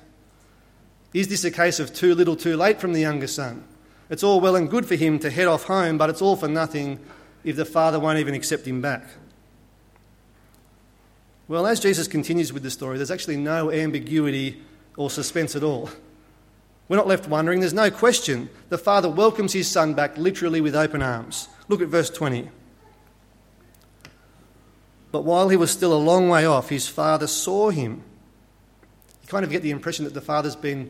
Is 1.13 1.29
this 1.29 1.45
a 1.45 1.51
case 1.51 1.79
of 1.79 1.93
too 1.93 2.13
little 2.13 2.35
too 2.35 2.57
late 2.57 2.81
from 2.81 2.93
the 2.93 3.01
younger 3.01 3.27
son? 3.27 3.63
It's 4.09 4.23
all 4.23 4.39
well 4.39 4.55
and 4.55 4.69
good 4.69 4.85
for 4.85 4.95
him 4.95 5.19
to 5.19 5.29
head 5.29 5.47
off 5.47 5.63
home, 5.63 5.97
but 5.97 6.09
it's 6.09 6.21
all 6.21 6.35
for 6.35 6.47
nothing 6.47 6.99
if 7.43 7.55
the 7.55 7.65
father 7.65 7.99
won't 7.99 8.19
even 8.19 8.33
accept 8.33 8.65
him 8.65 8.81
back. 8.81 9.03
Well, 11.47 11.65
as 11.65 11.79
Jesus 11.79 12.07
continues 12.07 12.51
with 12.51 12.63
the 12.63 12.71
story, 12.71 12.97
there's 12.97 13.11
actually 13.11 13.37
no 13.37 13.71
ambiguity 13.71 14.61
or 14.97 15.09
suspense 15.09 15.55
at 15.55 15.63
all. 15.63 15.89
We're 16.89 16.97
not 16.97 17.07
left 17.07 17.27
wondering, 17.27 17.59
there's 17.59 17.73
no 17.73 17.91
question. 17.91 18.49
The 18.69 18.77
father 18.77 19.09
welcomes 19.09 19.53
his 19.53 19.67
son 19.67 19.93
back 19.93 20.17
literally 20.17 20.61
with 20.61 20.75
open 20.75 21.01
arms. 21.01 21.49
Look 21.67 21.81
at 21.81 21.87
verse 21.89 22.09
20. 22.09 22.49
But 25.11 25.23
while 25.23 25.49
he 25.49 25.57
was 25.57 25.71
still 25.71 25.93
a 25.93 25.99
long 25.99 26.29
way 26.29 26.45
off, 26.45 26.69
his 26.69 26.87
father 26.87 27.27
saw 27.27 27.69
him. 27.69 28.03
You 29.21 29.27
kind 29.27 29.43
of 29.43 29.51
get 29.51 29.63
the 29.63 29.71
impression 29.71 30.05
that 30.05 30.13
the 30.13 30.21
father's 30.21 30.55
been 30.55 30.89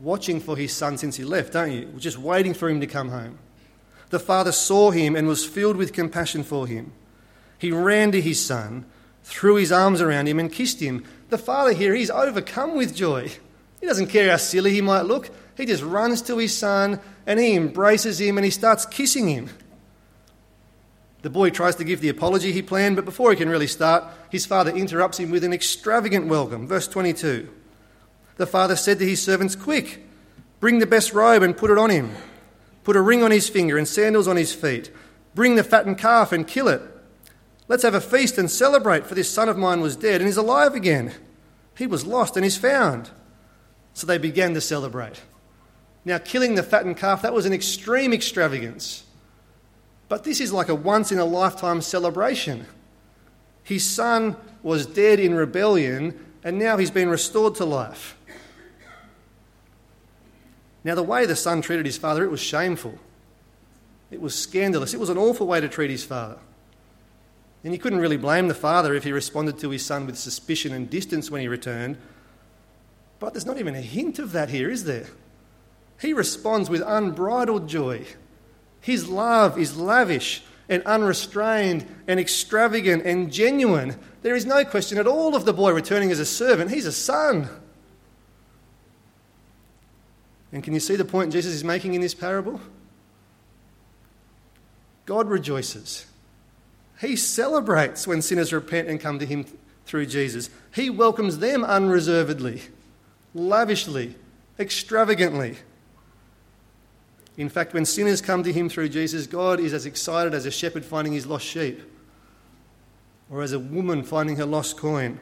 watching 0.00 0.40
for 0.40 0.56
his 0.56 0.72
son 0.72 0.98
since 0.98 1.16
he 1.16 1.24
left, 1.24 1.52
don't 1.52 1.72
you? 1.72 1.86
Just 1.98 2.18
waiting 2.18 2.54
for 2.54 2.68
him 2.68 2.80
to 2.80 2.86
come 2.86 3.08
home. 3.08 3.38
The 4.10 4.20
father 4.20 4.52
saw 4.52 4.90
him 4.90 5.16
and 5.16 5.26
was 5.26 5.44
filled 5.44 5.76
with 5.76 5.92
compassion 5.92 6.44
for 6.44 6.66
him. 6.66 6.92
He 7.58 7.72
ran 7.72 8.12
to 8.12 8.20
his 8.20 8.44
son, 8.44 8.84
threw 9.24 9.56
his 9.56 9.72
arms 9.72 10.00
around 10.00 10.28
him, 10.28 10.38
and 10.38 10.52
kissed 10.52 10.80
him. 10.80 11.04
The 11.30 11.38
father 11.38 11.72
here, 11.72 11.94
he's 11.94 12.10
overcome 12.10 12.76
with 12.76 12.94
joy. 12.94 13.32
He 13.80 13.86
doesn't 13.86 14.08
care 14.08 14.30
how 14.30 14.36
silly 14.36 14.72
he 14.72 14.80
might 14.80 15.02
look. 15.02 15.30
He 15.56 15.66
just 15.66 15.82
runs 15.82 16.22
to 16.22 16.38
his 16.38 16.56
son 16.56 17.00
and 17.26 17.40
he 17.40 17.54
embraces 17.54 18.20
him 18.20 18.38
and 18.38 18.44
he 18.44 18.50
starts 18.50 18.86
kissing 18.86 19.28
him. 19.28 19.48
The 21.22 21.30
boy 21.30 21.50
tries 21.50 21.76
to 21.76 21.84
give 21.84 22.00
the 22.00 22.08
apology 22.08 22.52
he 22.52 22.62
planned, 22.62 22.94
but 22.94 23.04
before 23.04 23.30
he 23.30 23.36
can 23.36 23.48
really 23.48 23.66
start, 23.66 24.04
his 24.30 24.46
father 24.46 24.70
interrupts 24.70 25.18
him 25.18 25.30
with 25.30 25.44
an 25.44 25.52
extravagant 25.52 26.26
welcome. 26.26 26.68
Verse 26.68 26.86
22. 26.86 27.48
The 28.36 28.46
father 28.46 28.76
said 28.76 28.98
to 28.98 29.06
his 29.06 29.22
servants, 29.22 29.56
Quick, 29.56 30.06
bring 30.60 30.78
the 30.78 30.86
best 30.86 31.12
robe 31.12 31.42
and 31.42 31.56
put 31.56 31.70
it 31.70 31.78
on 31.78 31.90
him. 31.90 32.14
Put 32.84 32.96
a 32.96 33.00
ring 33.00 33.22
on 33.22 33.30
his 33.30 33.48
finger 33.48 33.76
and 33.76 33.88
sandals 33.88 34.28
on 34.28 34.36
his 34.36 34.54
feet. 34.54 34.90
Bring 35.34 35.56
the 35.56 35.64
fattened 35.64 35.98
calf 35.98 36.32
and 36.32 36.46
kill 36.46 36.68
it. 36.68 36.82
Let's 37.68 37.82
have 37.82 37.94
a 37.94 38.00
feast 38.00 38.38
and 38.38 38.50
celebrate, 38.50 39.06
for 39.06 39.14
this 39.14 39.30
son 39.30 39.48
of 39.48 39.58
mine 39.58 39.80
was 39.80 39.96
dead 39.96 40.20
and 40.20 40.30
is 40.30 40.36
alive 40.36 40.74
again. 40.74 41.12
He 41.76 41.86
was 41.86 42.06
lost 42.06 42.36
and 42.36 42.44
is 42.44 42.56
found. 42.56 43.10
So 43.92 44.06
they 44.06 44.18
began 44.18 44.54
to 44.54 44.60
celebrate. 44.60 45.22
Now, 46.04 46.18
killing 46.18 46.54
the 46.54 46.62
fattened 46.62 46.96
calf, 46.96 47.22
that 47.22 47.34
was 47.34 47.46
an 47.46 47.52
extreme 47.52 48.12
extravagance. 48.12 49.04
But 50.08 50.22
this 50.22 50.40
is 50.40 50.52
like 50.52 50.68
a 50.68 50.74
once 50.74 51.10
in 51.10 51.18
a 51.18 51.24
lifetime 51.24 51.82
celebration. 51.82 52.66
His 53.64 53.84
son 53.84 54.36
was 54.62 54.86
dead 54.86 55.18
in 55.18 55.34
rebellion, 55.34 56.24
and 56.44 56.58
now 56.58 56.76
he's 56.76 56.92
been 56.92 57.08
restored 57.08 57.56
to 57.56 57.64
life. 57.64 58.15
Now, 60.86 60.94
the 60.94 61.02
way 61.02 61.26
the 61.26 61.34
son 61.34 61.62
treated 61.62 61.84
his 61.84 61.98
father, 61.98 62.22
it 62.22 62.30
was 62.30 62.38
shameful. 62.38 62.96
It 64.12 64.20
was 64.20 64.36
scandalous. 64.36 64.94
It 64.94 65.00
was 65.00 65.08
an 65.08 65.18
awful 65.18 65.48
way 65.48 65.60
to 65.60 65.68
treat 65.68 65.90
his 65.90 66.04
father. 66.04 66.38
And 67.64 67.72
you 67.72 67.80
couldn't 67.80 67.98
really 67.98 68.16
blame 68.16 68.46
the 68.46 68.54
father 68.54 68.94
if 68.94 69.02
he 69.02 69.10
responded 69.10 69.58
to 69.58 69.70
his 69.70 69.84
son 69.84 70.06
with 70.06 70.16
suspicion 70.16 70.72
and 70.72 70.88
distance 70.88 71.28
when 71.28 71.40
he 71.40 71.48
returned. 71.48 71.96
But 73.18 73.34
there's 73.34 73.44
not 73.44 73.58
even 73.58 73.74
a 73.74 73.80
hint 73.80 74.20
of 74.20 74.30
that 74.30 74.48
here, 74.48 74.70
is 74.70 74.84
there? 74.84 75.08
He 76.00 76.12
responds 76.12 76.70
with 76.70 76.82
unbridled 76.86 77.66
joy. 77.68 78.06
His 78.80 79.08
love 79.08 79.58
is 79.58 79.76
lavish 79.76 80.44
and 80.68 80.84
unrestrained 80.84 81.84
and 82.06 82.20
extravagant 82.20 83.04
and 83.04 83.32
genuine. 83.32 83.96
There 84.22 84.36
is 84.36 84.46
no 84.46 84.64
question 84.64 84.98
at 84.98 85.08
all 85.08 85.34
of 85.34 85.46
the 85.46 85.52
boy 85.52 85.72
returning 85.72 86.12
as 86.12 86.20
a 86.20 86.24
servant. 86.24 86.70
He's 86.70 86.86
a 86.86 86.92
son. 86.92 87.48
And 90.52 90.62
can 90.62 90.74
you 90.74 90.80
see 90.80 90.96
the 90.96 91.04
point 91.04 91.32
Jesus 91.32 91.52
is 91.52 91.64
making 91.64 91.94
in 91.94 92.00
this 92.00 92.14
parable? 92.14 92.60
God 95.04 95.28
rejoices. 95.28 96.06
He 97.00 97.16
celebrates 97.16 98.06
when 98.06 98.22
sinners 98.22 98.52
repent 98.52 98.88
and 98.88 99.00
come 99.00 99.18
to 99.18 99.26
Him 99.26 99.46
through 99.86 100.06
Jesus. 100.06 100.50
He 100.74 100.90
welcomes 100.90 101.38
them 101.38 101.64
unreservedly, 101.64 102.62
lavishly, 103.34 104.16
extravagantly. 104.58 105.56
In 107.36 107.48
fact, 107.48 107.74
when 107.74 107.84
sinners 107.84 108.20
come 108.20 108.42
to 108.44 108.52
him 108.52 108.68
through 108.68 108.88
Jesus, 108.88 109.26
God 109.26 109.60
is 109.60 109.74
as 109.74 109.84
excited 109.84 110.32
as 110.32 110.46
a 110.46 110.50
shepherd 110.50 110.84
finding 110.84 111.12
his 111.12 111.26
lost 111.26 111.44
sheep, 111.44 111.82
or 113.30 113.42
as 113.42 113.52
a 113.52 113.58
woman 113.58 114.02
finding 114.02 114.36
her 114.36 114.46
lost 114.46 114.78
coin, 114.78 115.20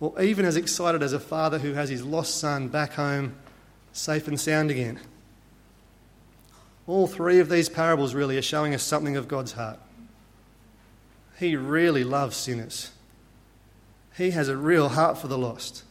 or 0.00 0.20
even 0.20 0.44
as 0.44 0.56
excited 0.56 1.02
as 1.02 1.14
a 1.14 1.20
father 1.20 1.58
who 1.58 1.72
has 1.72 1.88
his 1.88 2.04
lost 2.04 2.38
son 2.38 2.68
back 2.68 2.92
home 2.92 3.34
safe 3.98 4.28
and 4.28 4.38
sound 4.38 4.70
again. 4.70 5.00
All 6.86 7.06
three 7.06 7.40
of 7.40 7.48
these 7.48 7.68
parables 7.68 8.14
really 8.14 8.38
are 8.38 8.42
showing 8.42 8.74
us 8.74 8.82
something 8.82 9.16
of 9.16 9.28
God's 9.28 9.52
heart. 9.52 9.78
He 11.38 11.56
really 11.56 12.04
loves 12.04 12.36
sinners. 12.36 12.92
He 14.16 14.30
has 14.30 14.48
a 14.48 14.56
real 14.56 14.90
heart 14.90 15.18
for 15.18 15.28
the 15.28 15.38
lost. 15.38 15.84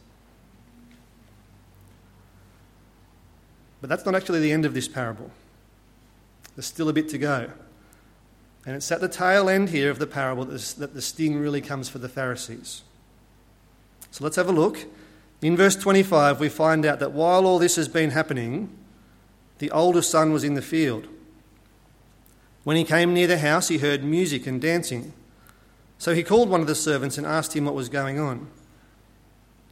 But 3.80 3.88
that's 3.88 4.04
not 4.04 4.14
actually 4.14 4.40
the 4.40 4.52
end 4.52 4.64
of 4.64 4.74
this 4.74 4.88
parable. 4.88 5.30
There's 6.56 6.66
still 6.66 6.88
a 6.88 6.92
bit 6.92 7.08
to 7.10 7.18
go. 7.18 7.50
And 8.66 8.74
it's 8.74 8.90
at 8.90 9.00
the 9.00 9.08
tail 9.08 9.48
end 9.48 9.68
here 9.68 9.90
of 9.90 9.98
the 9.98 10.06
parable 10.06 10.44
that 10.44 10.94
the 10.94 11.00
sting 11.00 11.38
really 11.38 11.60
comes 11.60 11.88
for 11.88 11.98
the 11.98 12.08
Pharisees. 12.08 12.82
So 14.10 14.24
let's 14.24 14.36
have 14.36 14.48
a 14.48 14.52
look. 14.52 14.86
In 15.40 15.56
verse 15.56 15.76
25, 15.76 16.40
we 16.40 16.48
find 16.48 16.84
out 16.84 16.98
that 16.98 17.12
while 17.12 17.46
all 17.46 17.58
this 17.58 17.76
has 17.76 17.88
been 17.88 18.10
happening, 18.10 18.76
the 19.58 19.70
older 19.70 20.02
son 20.02 20.32
was 20.32 20.44
in 20.44 20.54
the 20.54 20.62
field. 20.62 21.06
When 22.64 22.76
he 22.76 22.84
came 22.84 23.14
near 23.14 23.26
the 23.26 23.38
house, 23.38 23.68
he 23.68 23.78
heard 23.78 24.02
music 24.02 24.46
and 24.46 24.60
dancing. 24.60 25.12
So 25.96 26.14
he 26.14 26.22
called 26.22 26.48
one 26.48 26.60
of 26.60 26.66
the 26.66 26.74
servants 26.74 27.18
and 27.18 27.26
asked 27.26 27.54
him 27.56 27.64
what 27.64 27.74
was 27.74 27.88
going 27.88 28.18
on. 28.18 28.48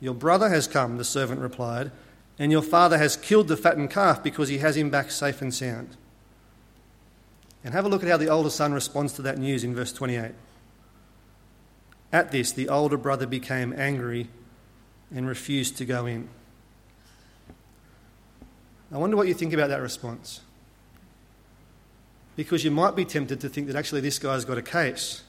Your 0.01 0.15
brother 0.15 0.49
has 0.49 0.67
come, 0.67 0.97
the 0.97 1.05
servant 1.05 1.41
replied 1.41 1.91
and 2.39 2.53
your 2.53 2.63
father 2.63 2.99
has 2.99 3.17
killed 3.17 3.49
the 3.49 3.57
fattened 3.57 3.91
calf 3.91 4.23
because 4.23 4.49
he 4.49 4.59
has 4.59 4.77
him 4.77 4.91
back 4.91 5.11
safe 5.11 5.41
and 5.41 5.55
sound. 5.55 5.97
And 7.65 7.73
have 7.73 7.85
a 7.85 7.89
look 7.89 8.03
at 8.03 8.09
how 8.09 8.17
the 8.17 8.29
older 8.29 8.51
son 8.51 8.73
responds 8.73 9.15
to 9.15 9.23
that 9.23 9.39
news 9.39 9.65
in 9.65 9.75
verse 9.75 9.93
28. 9.93 10.33
At 12.13 12.31
this, 12.31 12.53
the 12.53 12.69
older 12.69 12.97
brother 12.97 13.27
became 13.27 13.73
angry 13.77 14.29
and 15.15 15.27
refused 15.27 15.77
to 15.79 15.85
go 15.85 16.07
in. 16.07 16.29
I 18.93 18.99
wonder 18.99 19.17
what 19.17 19.29
you 19.29 19.35
think 19.35 19.53
about 19.53 19.69
that 19.69 19.81
response. 19.81 20.41
Because 22.37 22.65
you 22.65 22.71
might 22.71 22.95
be 22.95 23.05
tempted 23.05 23.41
to 23.41 23.49
think 23.49 23.67
that 23.67 23.77
actually 23.77 24.01
this 24.01 24.19
guy's 24.19 24.45
got 24.45 24.59
a 24.59 24.63
case. 24.63 25.23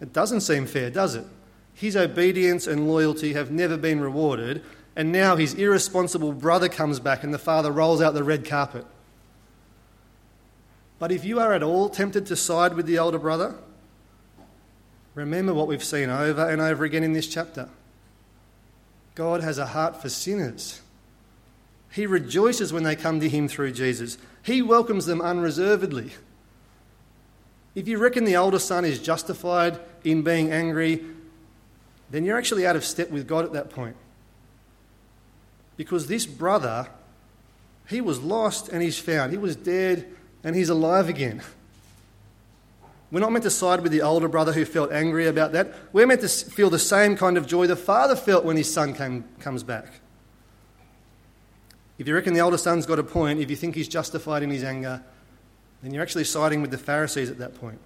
It 0.00 0.12
doesn't 0.12 0.42
seem 0.42 0.66
fair, 0.66 0.90
does 0.90 1.14
it? 1.14 1.26
His 1.74 1.96
obedience 1.96 2.66
and 2.66 2.88
loyalty 2.88 3.32
have 3.32 3.50
never 3.50 3.76
been 3.76 4.00
rewarded, 4.00 4.62
and 4.94 5.10
now 5.12 5.36
his 5.36 5.54
irresponsible 5.54 6.32
brother 6.32 6.68
comes 6.68 7.00
back 7.00 7.24
and 7.24 7.32
the 7.32 7.38
father 7.38 7.70
rolls 7.70 8.02
out 8.02 8.14
the 8.14 8.24
red 8.24 8.44
carpet. 8.44 8.84
But 10.98 11.10
if 11.10 11.24
you 11.24 11.40
are 11.40 11.54
at 11.54 11.62
all 11.62 11.88
tempted 11.88 12.26
to 12.26 12.36
side 12.36 12.74
with 12.74 12.86
the 12.86 12.98
older 12.98 13.18
brother, 13.18 13.54
remember 15.14 15.54
what 15.54 15.66
we've 15.66 15.82
seen 15.82 16.10
over 16.10 16.46
and 16.48 16.60
over 16.60 16.84
again 16.84 17.02
in 17.02 17.14
this 17.14 17.26
chapter. 17.26 17.68
God 19.20 19.42
has 19.42 19.58
a 19.58 19.66
heart 19.66 20.00
for 20.00 20.08
sinners. 20.08 20.80
He 21.92 22.06
rejoices 22.06 22.72
when 22.72 22.84
they 22.84 22.96
come 22.96 23.20
to 23.20 23.28
him 23.28 23.48
through 23.48 23.72
Jesus. 23.72 24.16
He 24.42 24.62
welcomes 24.62 25.04
them 25.04 25.20
unreservedly. 25.20 26.12
If 27.74 27.86
you 27.86 27.98
reckon 27.98 28.24
the 28.24 28.38
older 28.38 28.58
son 28.58 28.86
is 28.86 28.98
justified 28.98 29.78
in 30.04 30.22
being 30.22 30.50
angry, 30.50 31.04
then 32.10 32.24
you're 32.24 32.38
actually 32.38 32.66
out 32.66 32.76
of 32.76 32.82
step 32.82 33.10
with 33.10 33.28
God 33.28 33.44
at 33.44 33.52
that 33.52 33.68
point. 33.68 33.94
Because 35.76 36.06
this 36.06 36.24
brother, 36.24 36.88
he 37.88 38.00
was 38.00 38.20
lost 38.20 38.70
and 38.70 38.82
he's 38.82 38.98
found. 38.98 39.32
He 39.32 39.38
was 39.38 39.54
dead 39.54 40.08
and 40.42 40.56
he's 40.56 40.70
alive 40.70 41.10
again. 41.10 41.42
We're 43.10 43.20
not 43.20 43.32
meant 43.32 43.42
to 43.42 43.50
side 43.50 43.80
with 43.80 43.90
the 43.90 44.02
older 44.02 44.28
brother 44.28 44.52
who 44.52 44.64
felt 44.64 44.92
angry 44.92 45.26
about 45.26 45.52
that. 45.52 45.74
We're 45.92 46.06
meant 46.06 46.20
to 46.20 46.28
feel 46.28 46.70
the 46.70 46.78
same 46.78 47.16
kind 47.16 47.36
of 47.36 47.46
joy 47.46 47.66
the 47.66 47.76
father 47.76 48.14
felt 48.14 48.44
when 48.44 48.56
his 48.56 48.72
son 48.72 48.94
came, 48.94 49.24
comes 49.40 49.62
back. 49.62 49.86
If 51.98 52.06
you 52.06 52.14
reckon 52.14 52.34
the 52.34 52.40
older 52.40 52.56
son's 52.56 52.86
got 52.86 52.98
a 52.98 53.04
point, 53.04 53.40
if 53.40 53.50
you 53.50 53.56
think 53.56 53.74
he's 53.74 53.88
justified 53.88 54.42
in 54.42 54.50
his 54.50 54.62
anger, 54.62 55.02
then 55.82 55.92
you're 55.92 56.02
actually 56.02 56.24
siding 56.24 56.62
with 56.62 56.70
the 56.70 56.78
Pharisees 56.78 57.30
at 57.30 57.38
that 57.38 57.54
point. 57.54 57.80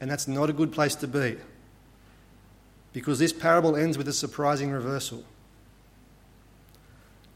And 0.00 0.10
that's 0.10 0.28
not 0.28 0.50
a 0.50 0.52
good 0.52 0.72
place 0.72 0.94
to 0.96 1.08
be. 1.08 1.36
Because 2.92 3.18
this 3.18 3.32
parable 3.32 3.76
ends 3.76 3.96
with 3.96 4.08
a 4.08 4.12
surprising 4.12 4.70
reversal 4.70 5.24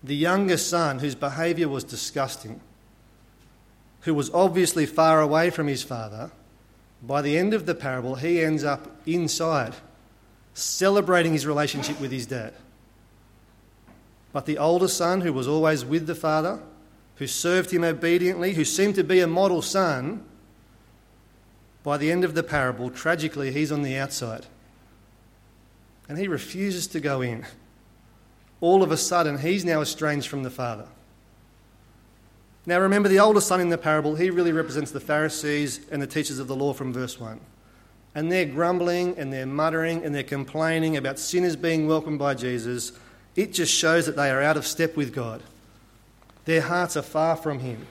the 0.07 0.15
younger 0.15 0.57
son, 0.57 1.01
whose 1.01 1.15
behaviour 1.17 1.69
was 1.69 1.83
disgusting, 1.83 2.61
who 4.07 4.15
was 4.15 4.31
obviously 4.31 4.87
far 4.87 5.21
away 5.21 5.51
from 5.51 5.67
his 5.67 5.83
father, 5.83 6.31
by 7.03 7.21
the 7.21 7.37
end 7.37 7.53
of 7.53 7.67
the 7.67 7.75
parable, 7.75 8.15
he 8.15 8.43
ends 8.43 8.65
up 8.65 8.91
inside, 9.05 9.75
celebrating 10.55 11.33
his 11.33 11.47
relationship 11.47 12.01
with 12.01 12.11
his 12.11 12.25
dad. 12.27 12.55
But 14.33 14.47
the 14.47 14.59
older 14.59 14.89
son, 14.89 15.21
who 15.21 15.33
was 15.33 15.47
always 15.47 15.85
with 15.85 16.07
the 16.07 16.15
father, 16.15 16.61
who 17.17 17.27
served 17.27 17.71
him 17.71 17.85
obediently, 17.85 18.55
who 18.55 18.65
seemed 18.65 18.95
to 18.95 19.05
be 19.05 19.21
a 19.21 19.27
model 19.27 19.61
son, 19.61 20.25
by 21.83 21.99
the 21.99 22.11
end 22.11 22.25
of 22.25 22.35
the 22.35 22.43
parable, 22.43 22.91
tragically, 22.91 23.53
he's 23.53 23.71
on 23.71 23.83
the 23.83 23.97
outside. 23.97 24.47
And 26.09 26.17
he 26.19 26.27
refuses 26.27 26.87
to 26.89 27.01
go 27.01 27.21
in 27.21 27.45
all 28.61 28.83
of 28.83 28.91
a 28.91 28.97
sudden 28.97 29.39
he's 29.39 29.65
now 29.65 29.81
estranged 29.81 30.29
from 30.29 30.43
the 30.43 30.51
father. 30.51 30.87
Now 32.67 32.81
remember, 32.81 33.09
the 33.09 33.21
older 33.21 33.41
son 33.41 33.61
in 33.61 33.69
the 33.69 33.79
parable, 33.79 34.17
he 34.17 34.29
really 34.29 34.53
represents 34.53 34.91
the 34.91 35.01
Pharisees 35.01 35.81
and 35.91 36.03
the 36.03 36.07
teachers 36.07 36.41
of 36.41 36.49
the 36.49 36.57
law 36.57 36.73
from 36.73 36.93
verse 36.93 37.19
1. 37.19 37.39
And 38.17 38.33
they're 38.33 38.45
grumbling 38.45 39.17
and 39.19 39.33
they're 39.33 39.47
muttering 39.47 40.05
and 40.05 40.13
they're 40.13 40.25
complaining 40.25 40.97
about 40.97 41.19
sinners 41.19 41.55
being 41.55 41.87
welcomed 41.87 42.19
by 42.19 42.35
Jesus. 42.35 42.93
It 43.37 43.53
just 43.53 43.73
shows 43.73 44.07
that 44.07 44.17
they 44.17 44.31
are 44.31 44.43
out 44.43 44.57
of 44.57 44.67
step 44.67 44.97
with 44.97 45.15
God. 45.15 45.43
Their 46.45 46.63
hearts 46.63 46.97
are 46.97 47.03
far 47.03 47.37
from 47.37 47.61
Him. 47.61 47.87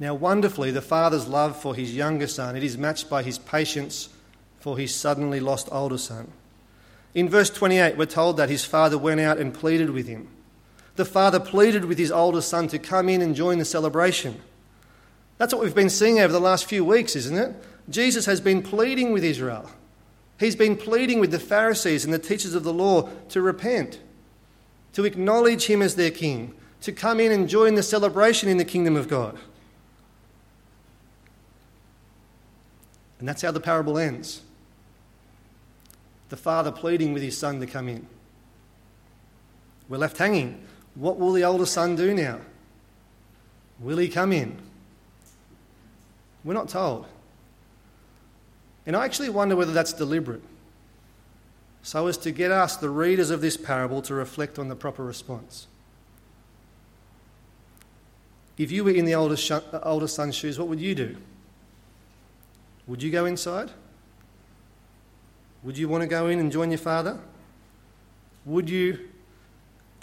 Now, 0.00 0.14
wonderfully, 0.14 0.70
the 0.70 0.82
father's 0.82 1.26
love 1.26 1.60
for 1.60 1.74
his 1.74 1.94
younger 1.94 2.28
son, 2.28 2.56
it 2.56 2.62
is 2.62 2.78
matched 2.78 3.10
by 3.10 3.22
his 3.22 3.38
patience 3.38 4.08
for 4.60 4.78
his 4.78 4.94
suddenly 4.94 5.40
lost 5.40 5.68
older 5.72 5.98
son. 5.98 6.30
In 7.14 7.28
verse 7.28 7.50
28, 7.50 7.96
we're 7.96 8.06
told 8.06 8.36
that 8.36 8.48
his 8.48 8.64
father 8.64 8.96
went 8.96 9.20
out 9.20 9.38
and 9.38 9.52
pleaded 9.52 9.90
with 9.90 10.06
him. 10.06 10.28
The 10.98 11.04
father 11.04 11.38
pleaded 11.38 11.84
with 11.84 11.96
his 11.96 12.10
oldest 12.10 12.48
son 12.48 12.66
to 12.66 12.78
come 12.78 13.08
in 13.08 13.22
and 13.22 13.36
join 13.36 13.58
the 13.58 13.64
celebration. 13.64 14.42
That's 15.38 15.54
what 15.54 15.62
we've 15.62 15.74
been 15.74 15.88
seeing 15.88 16.18
over 16.18 16.32
the 16.32 16.40
last 16.40 16.64
few 16.64 16.84
weeks, 16.84 17.14
isn't 17.14 17.38
it? 17.38 17.54
Jesus 17.88 18.26
has 18.26 18.40
been 18.40 18.64
pleading 18.64 19.12
with 19.12 19.22
Israel. 19.22 19.70
He's 20.40 20.56
been 20.56 20.76
pleading 20.76 21.20
with 21.20 21.30
the 21.30 21.38
Pharisees 21.38 22.04
and 22.04 22.12
the 22.12 22.18
teachers 22.18 22.52
of 22.52 22.64
the 22.64 22.72
law 22.72 23.08
to 23.28 23.40
repent, 23.40 24.00
to 24.94 25.04
acknowledge 25.04 25.66
him 25.66 25.82
as 25.82 25.94
their 25.94 26.10
king, 26.10 26.52
to 26.80 26.90
come 26.90 27.20
in 27.20 27.30
and 27.30 27.48
join 27.48 27.76
the 27.76 27.82
celebration 27.84 28.48
in 28.48 28.56
the 28.56 28.64
kingdom 28.64 28.96
of 28.96 29.06
God. 29.06 29.38
And 33.20 33.28
that's 33.28 33.42
how 33.42 33.52
the 33.52 33.60
parable 33.60 33.98
ends. 33.98 34.42
The 36.28 36.36
father 36.36 36.72
pleading 36.72 37.12
with 37.12 37.22
his 37.22 37.38
son 37.38 37.60
to 37.60 37.66
come 37.66 37.88
in. 37.88 38.04
We're 39.88 39.98
left 39.98 40.18
hanging. 40.18 40.64
What 40.98 41.18
will 41.18 41.32
the 41.32 41.44
older 41.44 41.64
son 41.64 41.94
do 41.94 42.12
now? 42.12 42.40
Will 43.78 43.98
he 43.98 44.08
come 44.08 44.32
in? 44.32 44.58
We're 46.42 46.54
not 46.54 46.68
told. 46.68 47.06
And 48.84 48.96
I 48.96 49.04
actually 49.04 49.28
wonder 49.28 49.54
whether 49.54 49.72
that's 49.72 49.92
deliberate, 49.92 50.42
so 51.82 52.08
as 52.08 52.18
to 52.18 52.32
get 52.32 52.50
us, 52.50 52.76
the 52.76 52.90
readers 52.90 53.30
of 53.30 53.40
this 53.40 53.56
parable, 53.56 54.02
to 54.02 54.14
reflect 54.14 54.58
on 54.58 54.68
the 54.68 54.74
proper 54.74 55.04
response. 55.04 55.68
If 58.56 58.72
you 58.72 58.82
were 58.82 58.90
in 58.90 59.04
the 59.04 59.14
older, 59.14 59.36
sh- 59.36 59.52
older 59.84 60.08
son's 60.08 60.34
shoes, 60.34 60.58
what 60.58 60.66
would 60.66 60.80
you 60.80 60.94
do? 60.94 61.16
Would 62.88 63.02
you 63.02 63.12
go 63.12 63.24
inside? 63.24 63.70
Would 65.62 65.78
you 65.78 65.88
want 65.88 66.02
to 66.02 66.08
go 66.08 66.26
in 66.26 66.40
and 66.40 66.50
join 66.50 66.70
your 66.70 66.78
father? 66.78 67.20
Would 68.46 68.68
you, 68.68 69.10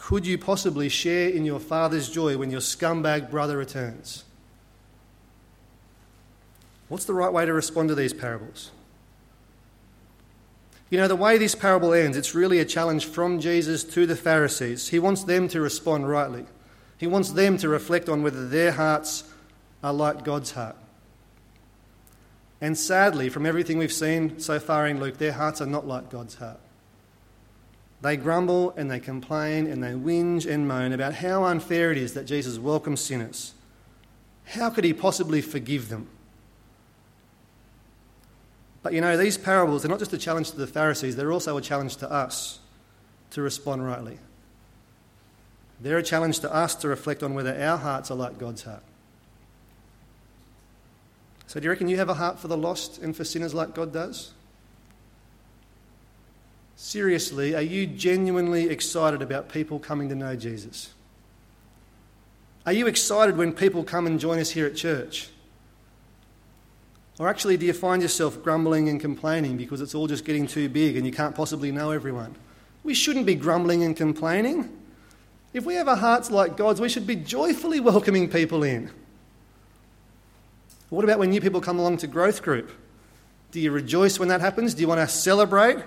could 0.06 0.28
you 0.28 0.38
possibly 0.38 0.88
share 0.88 1.30
in 1.30 1.46
your 1.46 1.60
father's 1.60 2.12
joy 2.12 2.38
when 2.38 2.52
your 2.52 2.60
scumbag 2.60 3.32
brother 3.32 3.58
returns? 3.58 4.24
What's 6.90 7.06
the 7.06 7.16
right 7.16 7.34
way 7.34 7.44
to 7.48 7.52
respond 7.52 7.90
to 7.90 7.96
these 7.96 8.14
parables? 8.14 8.70
You 10.92 11.00
know, 11.00 11.08
the 11.08 11.16
way 11.16 11.40
this 11.40 11.56
parable 11.56 11.92
ends, 11.92 12.16
it's 12.18 12.36
really 12.36 12.60
a 12.60 12.66
challenge 12.66 13.08
from 13.08 13.40
Jesus 13.40 13.84
to 13.84 14.06
the 14.06 14.16
Pharisees. 14.16 14.90
He 14.90 15.00
wants 15.00 15.24
them 15.24 15.48
to 15.48 15.60
respond 15.60 16.08
rightly. 16.08 16.46
He 17.00 17.08
wants 17.08 17.32
them 17.32 17.58
to 17.58 17.68
reflect 17.68 18.08
on 18.08 18.22
whether 18.22 18.48
their 18.48 18.74
hearts 18.74 19.24
are 19.84 19.92
like 19.92 20.24
God's 20.24 20.52
heart. 20.52 20.76
And 22.62 22.78
sadly, 22.78 23.30
from 23.30 23.48
everything 23.48 23.80
we've 23.80 23.92
seen 23.92 24.40
so 24.40 24.60
far 24.60 24.86
in 24.86 25.00
Luke, 25.00 25.18
their 25.18 25.34
hearts 25.34 25.62
are 25.62 25.66
not 25.66 25.88
like 25.88 26.12
God's 26.12 26.36
heart. 26.36 26.60
They 28.06 28.18
grumble 28.18 28.72
and 28.78 28.92
they 28.92 29.00
complain 29.00 29.66
and 29.66 29.82
they 29.82 29.94
whinge 29.94 30.46
and 30.46 30.68
moan 30.68 30.94
about 30.94 31.16
how 31.16 31.44
unfair 31.46 31.92
it 31.92 31.98
is 31.98 32.14
that 32.14 32.28
Jesus 32.28 32.60
welcomes 32.60 33.02
sinners. 33.02 33.56
How 34.44 34.70
could 34.70 34.84
he 34.84 34.94
possibly 34.94 35.42
forgive 35.42 35.90
them? 35.90 36.08
But 38.84 38.94
you 38.94 39.02
know, 39.02 39.18
these 39.18 39.40
parables 39.40 39.86
are 39.86 39.88
not 39.88 39.98
just 39.98 40.14
a 40.14 40.20
challenge 40.20 40.52
to 40.52 40.58
the 40.58 40.68
Pharisees, 40.68 41.16
they're 41.16 41.32
also 41.32 41.58
a 41.58 41.62
challenge 41.64 41.96
to 41.96 42.12
us 42.12 42.60
to 43.32 43.42
respond 43.42 43.84
rightly. 43.84 44.20
They're 45.82 45.98
a 45.98 46.04
challenge 46.04 46.42
to 46.42 46.54
us 46.54 46.76
to 46.76 46.88
reflect 46.88 47.24
on 47.24 47.34
whether 47.34 47.60
our 47.60 47.80
hearts 47.80 48.12
are 48.12 48.16
like 48.16 48.38
God's 48.38 48.62
heart. 48.62 48.84
So, 51.48 51.60
do 51.60 51.64
you 51.64 51.72
reckon 51.72 51.88
you 51.88 51.98
have 51.98 52.10
a 52.10 52.14
heart 52.14 52.38
for 52.38 52.50
the 52.50 52.58
lost 52.58 53.02
and 53.02 53.18
for 53.18 53.24
sinners 53.24 53.56
like 53.56 53.74
God 53.74 53.92
does? 53.92 54.32
Seriously, 56.75 57.55
are 57.55 57.62
you 57.62 57.88
genuinely 57.88 58.70
excited 58.70 59.22
about 59.22 59.50
people 59.50 59.79
coming 59.79 60.10
to 60.10 60.15
know 60.15 60.36
Jesus? 60.36 60.91
Are 62.65 62.74
you 62.74 62.88
excited 62.88 63.38
when 63.38 63.53
people 63.53 63.84
come 63.84 64.08
and 64.08 64.20
join 64.20 64.39
us 64.39 64.51
here 64.51 64.65
at 64.65 64.75
church? 64.75 65.29
Or 67.17 67.29
actually, 67.29 67.55
do 67.55 67.65
you 67.65 67.74
find 67.74 68.01
yourself 68.01 68.44
grumbling 68.44 68.89
and 68.89 69.00
complaining 69.00 69.55
because 69.55 69.79
it's 69.79 69.96
all 69.96 70.07
just 70.07 70.25
getting 70.25 70.48
too 70.48 70.68
big 70.68 70.98
and 70.98 71.05
you 71.05 71.14
can't 71.14 71.35
possibly 71.35 71.72
know 71.72 71.92
everyone? 71.92 72.35
We 72.83 72.94
shouldn't 72.94 73.25
be 73.25 73.35
grumbling 73.35 73.83
and 73.83 73.96
complaining. 73.96 74.70
If 75.53 75.66
we 75.66 75.75
have 75.75 75.88
our 75.88 75.96
hearts 75.96 76.29
like 76.29 76.57
God's, 76.57 76.81
we 76.81 76.90
should 76.90 77.07
be 77.07 77.16
joyfully 77.16 77.79
welcoming 77.79 78.29
people 78.29 78.64
in. 78.64 78.92
What 80.90 81.05
about 81.05 81.20
when 81.20 81.29
new 81.29 81.40
people 81.40 81.61
come 81.61 81.79
along 81.79 81.98
to 81.98 82.07
growth 82.07 82.42
group? 82.42 82.70
Do 83.51 83.61
you 83.61 83.72
rejoice 83.72 84.20
when 84.20 84.27
that 84.27 84.42
happens? 84.42 84.74
Do 84.74 84.81
you 84.81 84.88
want 84.90 85.00
to 85.00 85.07
celebrate? 85.07 85.77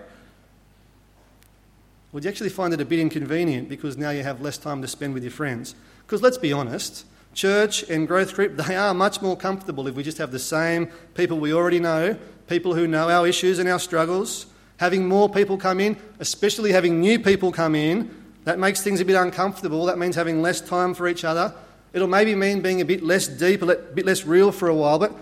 Do 2.12 2.18
you 2.20 2.30
actually 2.30 2.48
find 2.48 2.72
it 2.72 2.80
a 2.80 2.84
bit 2.86 2.98
inconvenient 2.98 3.68
because 3.68 3.98
now 3.98 4.10
you 4.10 4.22
have 4.22 4.40
less 4.40 4.56
time 4.56 4.80
to 4.80 4.88
spend 4.88 5.12
with 5.12 5.22
your 5.22 5.30
friends? 5.30 5.74
Because 6.06 6.22
let's 6.22 6.38
be 6.38 6.52
honest, 6.52 7.04
church 7.34 7.82
and 7.90 8.08
growth 8.08 8.34
group, 8.34 8.56
they 8.66 8.76
are 8.76 8.94
much 8.94 9.20
more 9.20 9.36
comfortable 9.36 9.86
if 9.86 9.94
we 9.94 10.02
just 10.02 10.18
have 10.18 10.32
the 10.32 10.38
same 10.38 10.86
people 11.14 11.38
we 11.38 11.52
already 11.52 11.80
know, 11.80 12.16
people 12.48 12.74
who 12.74 12.86
know 12.86 13.10
our 13.10 13.26
issues 13.26 13.58
and 13.58 13.68
our 13.68 13.78
struggles. 13.78 14.46
Having 14.78 15.06
more 15.06 15.28
people 15.28 15.58
come 15.58 15.80
in, 15.80 15.96
especially 16.18 16.72
having 16.72 17.00
new 17.00 17.18
people 17.18 17.52
come 17.52 17.74
in, 17.74 18.14
that 18.44 18.58
makes 18.58 18.80
things 18.80 19.00
a 19.00 19.04
bit 19.04 19.16
uncomfortable. 19.16 19.84
That 19.84 19.98
means 19.98 20.16
having 20.16 20.40
less 20.40 20.60
time 20.60 20.94
for 20.94 21.08
each 21.08 21.24
other. 21.24 21.52
It'll 21.92 22.08
maybe 22.08 22.34
mean 22.34 22.62
being 22.62 22.80
a 22.80 22.84
bit 22.84 23.02
less 23.02 23.26
deep, 23.26 23.60
a 23.60 23.66
bit 23.66 24.06
less 24.06 24.24
real 24.24 24.52
for 24.52 24.68
a 24.68 24.74
while, 24.74 24.98
but 24.98 25.12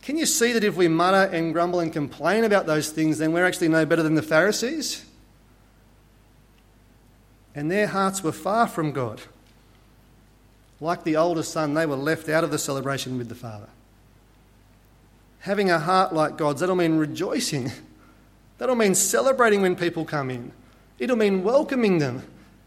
can 0.00 0.16
you 0.16 0.26
see 0.26 0.52
that 0.52 0.64
if 0.64 0.76
we 0.76 0.88
mutter 0.88 1.30
and 1.34 1.52
grumble 1.52 1.80
and 1.80 1.92
complain 1.92 2.44
about 2.44 2.66
those 2.66 2.90
things, 2.90 3.18
then 3.18 3.32
we're 3.32 3.44
actually 3.44 3.68
no 3.68 3.84
better 3.84 4.02
than 4.02 4.14
the 4.14 4.22
Pharisees? 4.22 5.04
And 7.58 7.68
their 7.68 7.88
hearts 7.88 8.22
were 8.22 8.30
far 8.30 8.68
from 8.68 8.92
God. 8.92 9.20
Like 10.80 11.02
the 11.02 11.16
older 11.16 11.42
son, 11.42 11.74
they 11.74 11.86
were 11.86 11.96
left 11.96 12.28
out 12.28 12.44
of 12.44 12.52
the 12.52 12.58
celebration 12.58 13.18
with 13.18 13.28
the 13.28 13.34
father. 13.34 13.68
Having 15.40 15.68
a 15.68 15.80
heart 15.80 16.14
like 16.14 16.36
God's, 16.36 16.60
that'll 16.60 16.76
mean 16.76 16.98
rejoicing. 16.98 17.72
That'll 18.58 18.76
mean 18.76 18.94
celebrating 18.94 19.60
when 19.62 19.74
people 19.74 20.04
come 20.04 20.30
in. 20.30 20.52
It'll 21.00 21.16
mean 21.16 21.42
welcoming 21.42 21.98
them. 21.98 22.22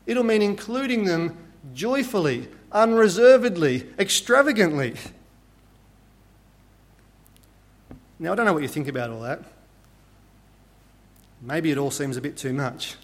It'll 0.06 0.24
mean 0.26 0.42
including 0.42 1.06
them 1.06 1.38
joyfully, 1.74 2.50
unreservedly, 2.74 3.88
extravagantly. 3.98 4.96
Now, 8.20 8.34
I 8.34 8.36
don't 8.36 8.46
know 8.46 8.54
what 8.54 8.62
you 8.62 8.70
think 8.70 8.90
about 8.90 9.10
all 9.10 9.22
that. 9.22 9.42
Maybe 11.42 11.72
it 11.72 11.78
all 11.78 11.92
seems 11.92 12.18
a 12.18 12.22
bit 12.22 12.36
too 12.36 12.52
much. 12.52 12.98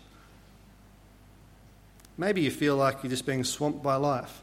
Maybe 2.17 2.41
you 2.41 2.51
feel 2.51 2.75
like 2.75 3.03
you're 3.03 3.11
just 3.11 3.25
being 3.25 3.43
swamped 3.43 3.83
by 3.83 3.95
life. 3.95 4.41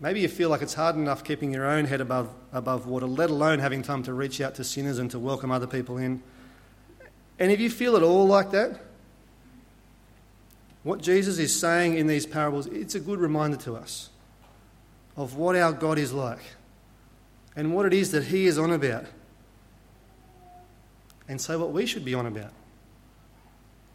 Maybe 0.00 0.20
you 0.20 0.28
feel 0.28 0.48
like 0.48 0.62
it's 0.62 0.74
hard 0.74 0.96
enough 0.96 1.24
keeping 1.24 1.52
your 1.52 1.66
own 1.66 1.84
head 1.84 2.00
above, 2.00 2.30
above 2.52 2.86
water, 2.86 3.06
let 3.06 3.30
alone 3.30 3.58
having 3.58 3.82
time 3.82 4.02
to 4.04 4.12
reach 4.12 4.40
out 4.40 4.54
to 4.56 4.64
sinners 4.64 4.98
and 4.98 5.10
to 5.10 5.18
welcome 5.18 5.50
other 5.50 5.66
people 5.66 5.96
in. 5.96 6.22
And 7.38 7.50
if 7.50 7.60
you 7.60 7.70
feel 7.70 7.96
at 7.96 8.02
all 8.02 8.26
like 8.26 8.50
that, 8.52 8.80
what 10.82 11.00
Jesus 11.00 11.38
is 11.38 11.58
saying 11.58 11.96
in 11.96 12.06
these 12.06 12.26
parables, 12.26 12.66
it's 12.66 12.94
a 12.94 13.00
good 13.00 13.18
reminder 13.18 13.56
to 13.58 13.76
us 13.76 14.10
of 15.16 15.36
what 15.36 15.56
our 15.56 15.72
God 15.72 15.98
is 15.98 16.12
like 16.12 16.42
and 17.56 17.74
what 17.74 17.86
it 17.86 17.92
is 17.92 18.12
that 18.12 18.24
He 18.24 18.46
is 18.46 18.56
on 18.58 18.70
about. 18.70 19.06
And 21.28 21.40
so, 21.40 21.58
what 21.58 21.72
we 21.72 21.86
should 21.86 22.04
be 22.04 22.14
on 22.14 22.26
about. 22.26 22.52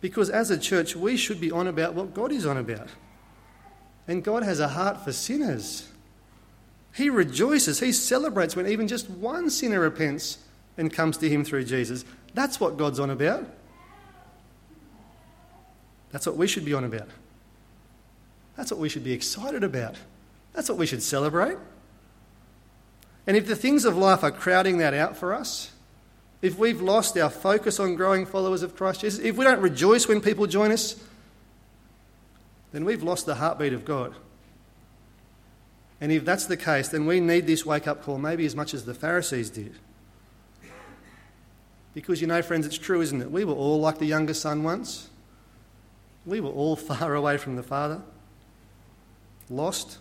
Because 0.03 0.29
as 0.29 0.51
a 0.51 0.57
church, 0.57 0.97
we 0.97 1.15
should 1.15 1.39
be 1.39 1.49
on 1.49 1.65
about 1.65 1.93
what 1.93 2.13
God 2.13 2.33
is 2.33 2.45
on 2.45 2.57
about. 2.57 2.89
And 4.05 4.21
God 4.21 4.43
has 4.43 4.59
a 4.59 4.67
heart 4.67 5.01
for 5.01 5.13
sinners. 5.13 5.87
He 6.93 7.09
rejoices, 7.09 7.79
he 7.79 7.93
celebrates 7.93 8.53
when 8.53 8.67
even 8.67 8.89
just 8.89 9.09
one 9.09 9.49
sinner 9.49 9.79
repents 9.79 10.39
and 10.77 10.91
comes 10.91 11.15
to 11.19 11.29
him 11.29 11.45
through 11.45 11.63
Jesus. 11.63 12.03
That's 12.33 12.59
what 12.59 12.75
God's 12.75 12.99
on 12.99 13.11
about. 13.11 13.47
That's 16.11 16.25
what 16.25 16.35
we 16.35 16.47
should 16.47 16.65
be 16.65 16.73
on 16.73 16.83
about. 16.83 17.07
That's 18.57 18.71
what 18.71 18.81
we 18.81 18.89
should 18.89 19.05
be 19.05 19.13
excited 19.13 19.63
about. 19.63 19.95
That's 20.51 20.67
what 20.67 20.77
we 20.77 20.85
should 20.85 21.01
celebrate. 21.01 21.57
And 23.25 23.37
if 23.37 23.47
the 23.47 23.55
things 23.55 23.85
of 23.85 23.95
life 23.95 24.21
are 24.21 24.31
crowding 24.31 24.79
that 24.79 24.93
out 24.93 25.15
for 25.15 25.33
us, 25.33 25.72
if 26.43 26.59
we've 26.59 26.81
lost 26.81 27.17
our 27.17 27.29
focus 27.29 27.79
on 27.79 27.95
growing 27.95 28.25
followers 28.25 28.63
of 28.63 28.75
Christ 28.75 28.99
Jesus, 29.01 29.23
if 29.23 29.37
we 29.37 29.45
don't 29.45 29.61
rejoice 29.61 30.09
when 30.09 30.19
people 30.19 30.45
join 30.45 30.73
us, 30.73 31.01
then 32.73 32.83
we've 32.83 33.01
lost 33.01 33.25
the 33.25 33.35
heartbeat 33.35 33.71
of 33.71 33.85
God. 33.85 34.13
And 36.01 36.11
if 36.11 36.25
that's 36.25 36.45
the 36.45 36.57
case, 36.57 36.89
then 36.89 37.05
we 37.05 37.21
need 37.21 37.47
this 37.47 37.65
wake 37.65 37.87
up 37.87 38.03
call 38.03 38.17
maybe 38.17 38.45
as 38.45 38.57
much 38.57 38.73
as 38.73 38.83
the 38.83 38.93
Pharisees 38.93 39.49
did. 39.49 39.73
Because 41.93 42.19
you 42.19 42.27
know, 42.27 42.41
friends, 42.41 42.65
it's 42.65 42.77
true, 42.77 42.99
isn't 42.99 43.21
it? 43.21 43.31
We 43.31 43.45
were 43.45 43.53
all 43.53 43.79
like 43.79 43.99
the 43.99 44.05
younger 44.05 44.33
son 44.33 44.63
once. 44.63 45.09
We 46.25 46.41
were 46.41 46.49
all 46.49 46.75
far 46.75 47.15
away 47.15 47.37
from 47.37 47.55
the 47.55 47.63
Father, 47.63 48.01
lost. 49.49 49.99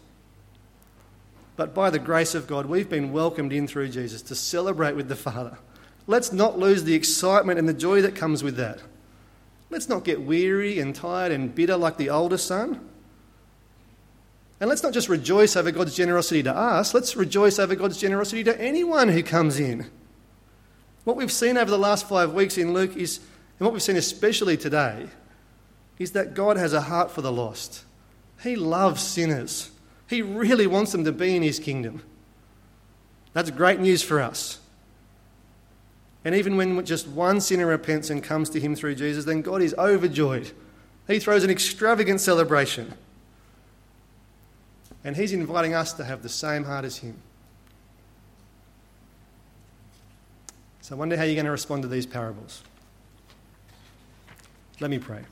But 1.55 1.73
by 1.73 1.91
the 1.91 2.01
grace 2.01 2.35
of 2.35 2.49
God, 2.49 2.67
we've 2.67 2.89
been 2.89 3.13
welcomed 3.13 3.53
in 3.53 3.69
through 3.69 3.91
Jesus 3.91 4.23
to 4.23 4.35
celebrate 4.35 4.97
with 4.97 5.09
the 5.09 5.15
Father. 5.15 5.57
Let's 6.07 6.33
not 6.33 6.59
lose 6.59 6.85
the 6.85 6.95
excitement 6.95 7.59
and 7.59 7.69
the 7.69 7.75
joy 7.75 8.03
that 8.03 8.17
comes 8.17 8.43
with 8.43 8.57
that. 8.57 8.81
Let's 9.71 9.89
not 9.89 10.05
get 10.05 10.21
weary 10.21 10.79
and 10.79 10.95
tired 10.95 11.33
and 11.33 11.55
bitter 11.55 11.77
like 11.77 11.97
the 11.97 12.11
older 12.11 12.39
son. 12.39 12.89
And 14.61 14.69
let's 14.69 14.83
not 14.83 14.93
just 14.93 15.09
rejoice 15.09 15.57
over 15.57 15.71
God's 15.71 15.97
generosity 15.97 16.43
to 16.45 16.55
us, 16.55 16.95
let's 16.95 17.17
rejoice 17.17 17.59
over 17.59 17.75
God's 17.75 17.99
generosity 17.99 18.45
to 18.45 18.61
anyone 18.61 19.09
who 19.09 19.23
comes 19.23 19.59
in. 19.59 19.91
What 21.05 21.17
we've 21.17 21.33
seen 21.33 21.57
over 21.57 21.71
the 21.71 21.79
last 21.79 22.09
five 22.09 22.33
weeks 22.33 22.57
in 22.57 22.73
Luke 22.73 22.97
is, 22.97 23.19
and 23.59 23.67
what 23.67 23.73
we've 23.73 23.83
seen 23.83 23.97
especially 23.97 24.57
today, 24.57 25.09
is 25.99 26.13
that 26.13 26.35
God 26.35 26.57
has 26.57 26.73
a 26.73 26.83
heart 26.83 27.11
for 27.11 27.23
the 27.23 27.33
lost. 27.33 27.85
He 28.43 28.55
loves 28.55 29.03
sinners. 29.03 29.71
He 30.09 30.23
really 30.23 30.67
wants 30.67 30.93
them 30.93 31.05
to 31.05 31.13
be 31.13 31.35
in 31.35 31.43
his 31.43 31.59
kingdom. 31.59 32.03
That's 33.33 33.51
great 33.51 33.81
news 33.81 34.03
for 34.03 34.21
us. 34.21 34.61
And 36.25 36.35
even 36.35 36.57
when 36.57 36.85
just 36.85 37.09
one 37.09 37.41
sinner 37.41 37.67
repents 37.67 38.11
and 38.11 38.23
comes 38.23 38.49
to 38.51 38.61
him 38.61 38.77
through 38.77 38.95
Jesus, 38.95 39.25
then 39.25 39.43
God 39.43 39.61
is 39.61 39.75
overjoyed. 39.75 40.53
He 41.09 41.19
throws 41.19 41.43
an 41.43 41.51
extravagant 41.51 42.21
celebration. 42.21 42.95
And 45.05 45.17
he's 45.17 45.33
inviting 45.33 45.75
us 45.75 45.93
to 45.95 46.05
have 46.05 46.23
the 46.23 46.29
same 46.29 46.65
heart 46.65 46.85
as 46.85 46.99
him. 46.99 47.17
So 50.81 50.95
I 50.95 50.99
wonder 50.99 51.17
how 51.17 51.25
you're 51.25 51.35
going 51.35 51.47
to 51.47 51.51
respond 51.51 51.83
to 51.83 51.89
these 51.89 52.07
parables. 52.07 52.63
Let 54.79 54.91
me 54.91 54.99
pray. 54.99 55.23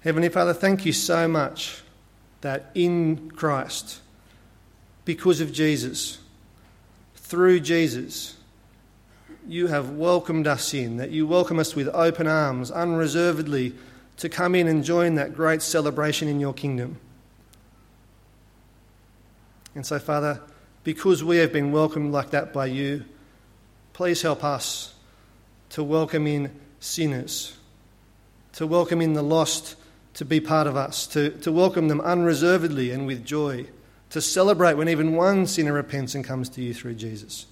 Heavenly 0.00 0.28
Father, 0.28 0.52
thank 0.52 0.84
you 0.84 0.92
so 0.92 1.28
much 1.28 1.81
that 2.42 2.70
in 2.74 3.30
Christ, 3.30 4.00
because 5.04 5.40
of 5.40 5.52
Jesus, 5.52 6.18
through 7.14 7.60
Jesus, 7.60 8.36
you 9.48 9.68
have 9.68 9.90
welcomed 9.90 10.46
us 10.46 10.74
in, 10.74 10.98
that 10.98 11.10
you 11.10 11.26
welcome 11.26 11.58
us 11.58 11.74
with 11.74 11.88
open 11.88 12.26
arms, 12.26 12.70
unreservedly, 12.70 13.74
to 14.18 14.28
come 14.28 14.54
in 14.54 14.68
and 14.68 14.84
join 14.84 15.14
that 15.14 15.34
great 15.34 15.62
celebration 15.62 16.28
in 16.28 16.38
your 16.38 16.52
kingdom. 16.52 16.98
And 19.74 19.86
so, 19.86 19.98
Father, 19.98 20.40
because 20.84 21.24
we 21.24 21.38
have 21.38 21.52
been 21.52 21.72
welcomed 21.72 22.12
like 22.12 22.30
that 22.30 22.52
by 22.52 22.66
you, 22.66 23.04
please 23.92 24.22
help 24.22 24.44
us 24.44 24.94
to 25.70 25.82
welcome 25.82 26.26
in 26.26 26.54
sinners, 26.80 27.56
to 28.52 28.66
welcome 28.66 29.00
in 29.00 29.14
the 29.14 29.22
lost 29.22 29.76
to 30.14 30.24
be 30.24 30.40
part 30.40 30.66
of 30.66 30.76
us, 30.76 31.06
to, 31.08 31.30
to 31.38 31.50
welcome 31.50 31.88
them 31.88 32.00
unreservedly 32.00 32.90
and 32.90 33.06
with 33.06 33.24
joy, 33.24 33.66
to 34.10 34.20
celebrate 34.20 34.74
when 34.74 34.88
even 34.88 35.16
one 35.16 35.46
sinner 35.46 35.72
repents 35.72 36.14
and 36.14 36.24
comes 36.24 36.48
to 36.50 36.62
you 36.62 36.74
through 36.74 36.94
Jesus. 36.94 37.46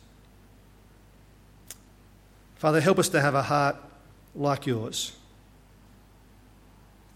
Father, 2.57 2.81
help 2.81 2.99
us 2.99 3.09
to 3.09 3.20
have 3.20 3.35
a 3.35 3.42
heart 3.42 3.77
like 4.35 4.66
yours. 4.66 5.16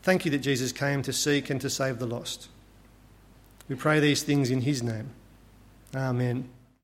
Thank 0.02 0.24
you 0.24 0.30
that 0.30 0.38
Jesus 0.38 0.72
came 0.72 1.02
to 1.02 1.12
seek 1.12 1.50
and 1.50 1.60
to 1.60 1.70
save 1.70 1.98
the 1.98 2.06
lost. 2.06 2.48
We 3.68 3.76
pray 3.76 4.00
these 4.00 4.22
things 4.22 4.50
in 4.50 4.62
his 4.62 4.82
name. 4.82 5.10
Amen. 5.94 6.48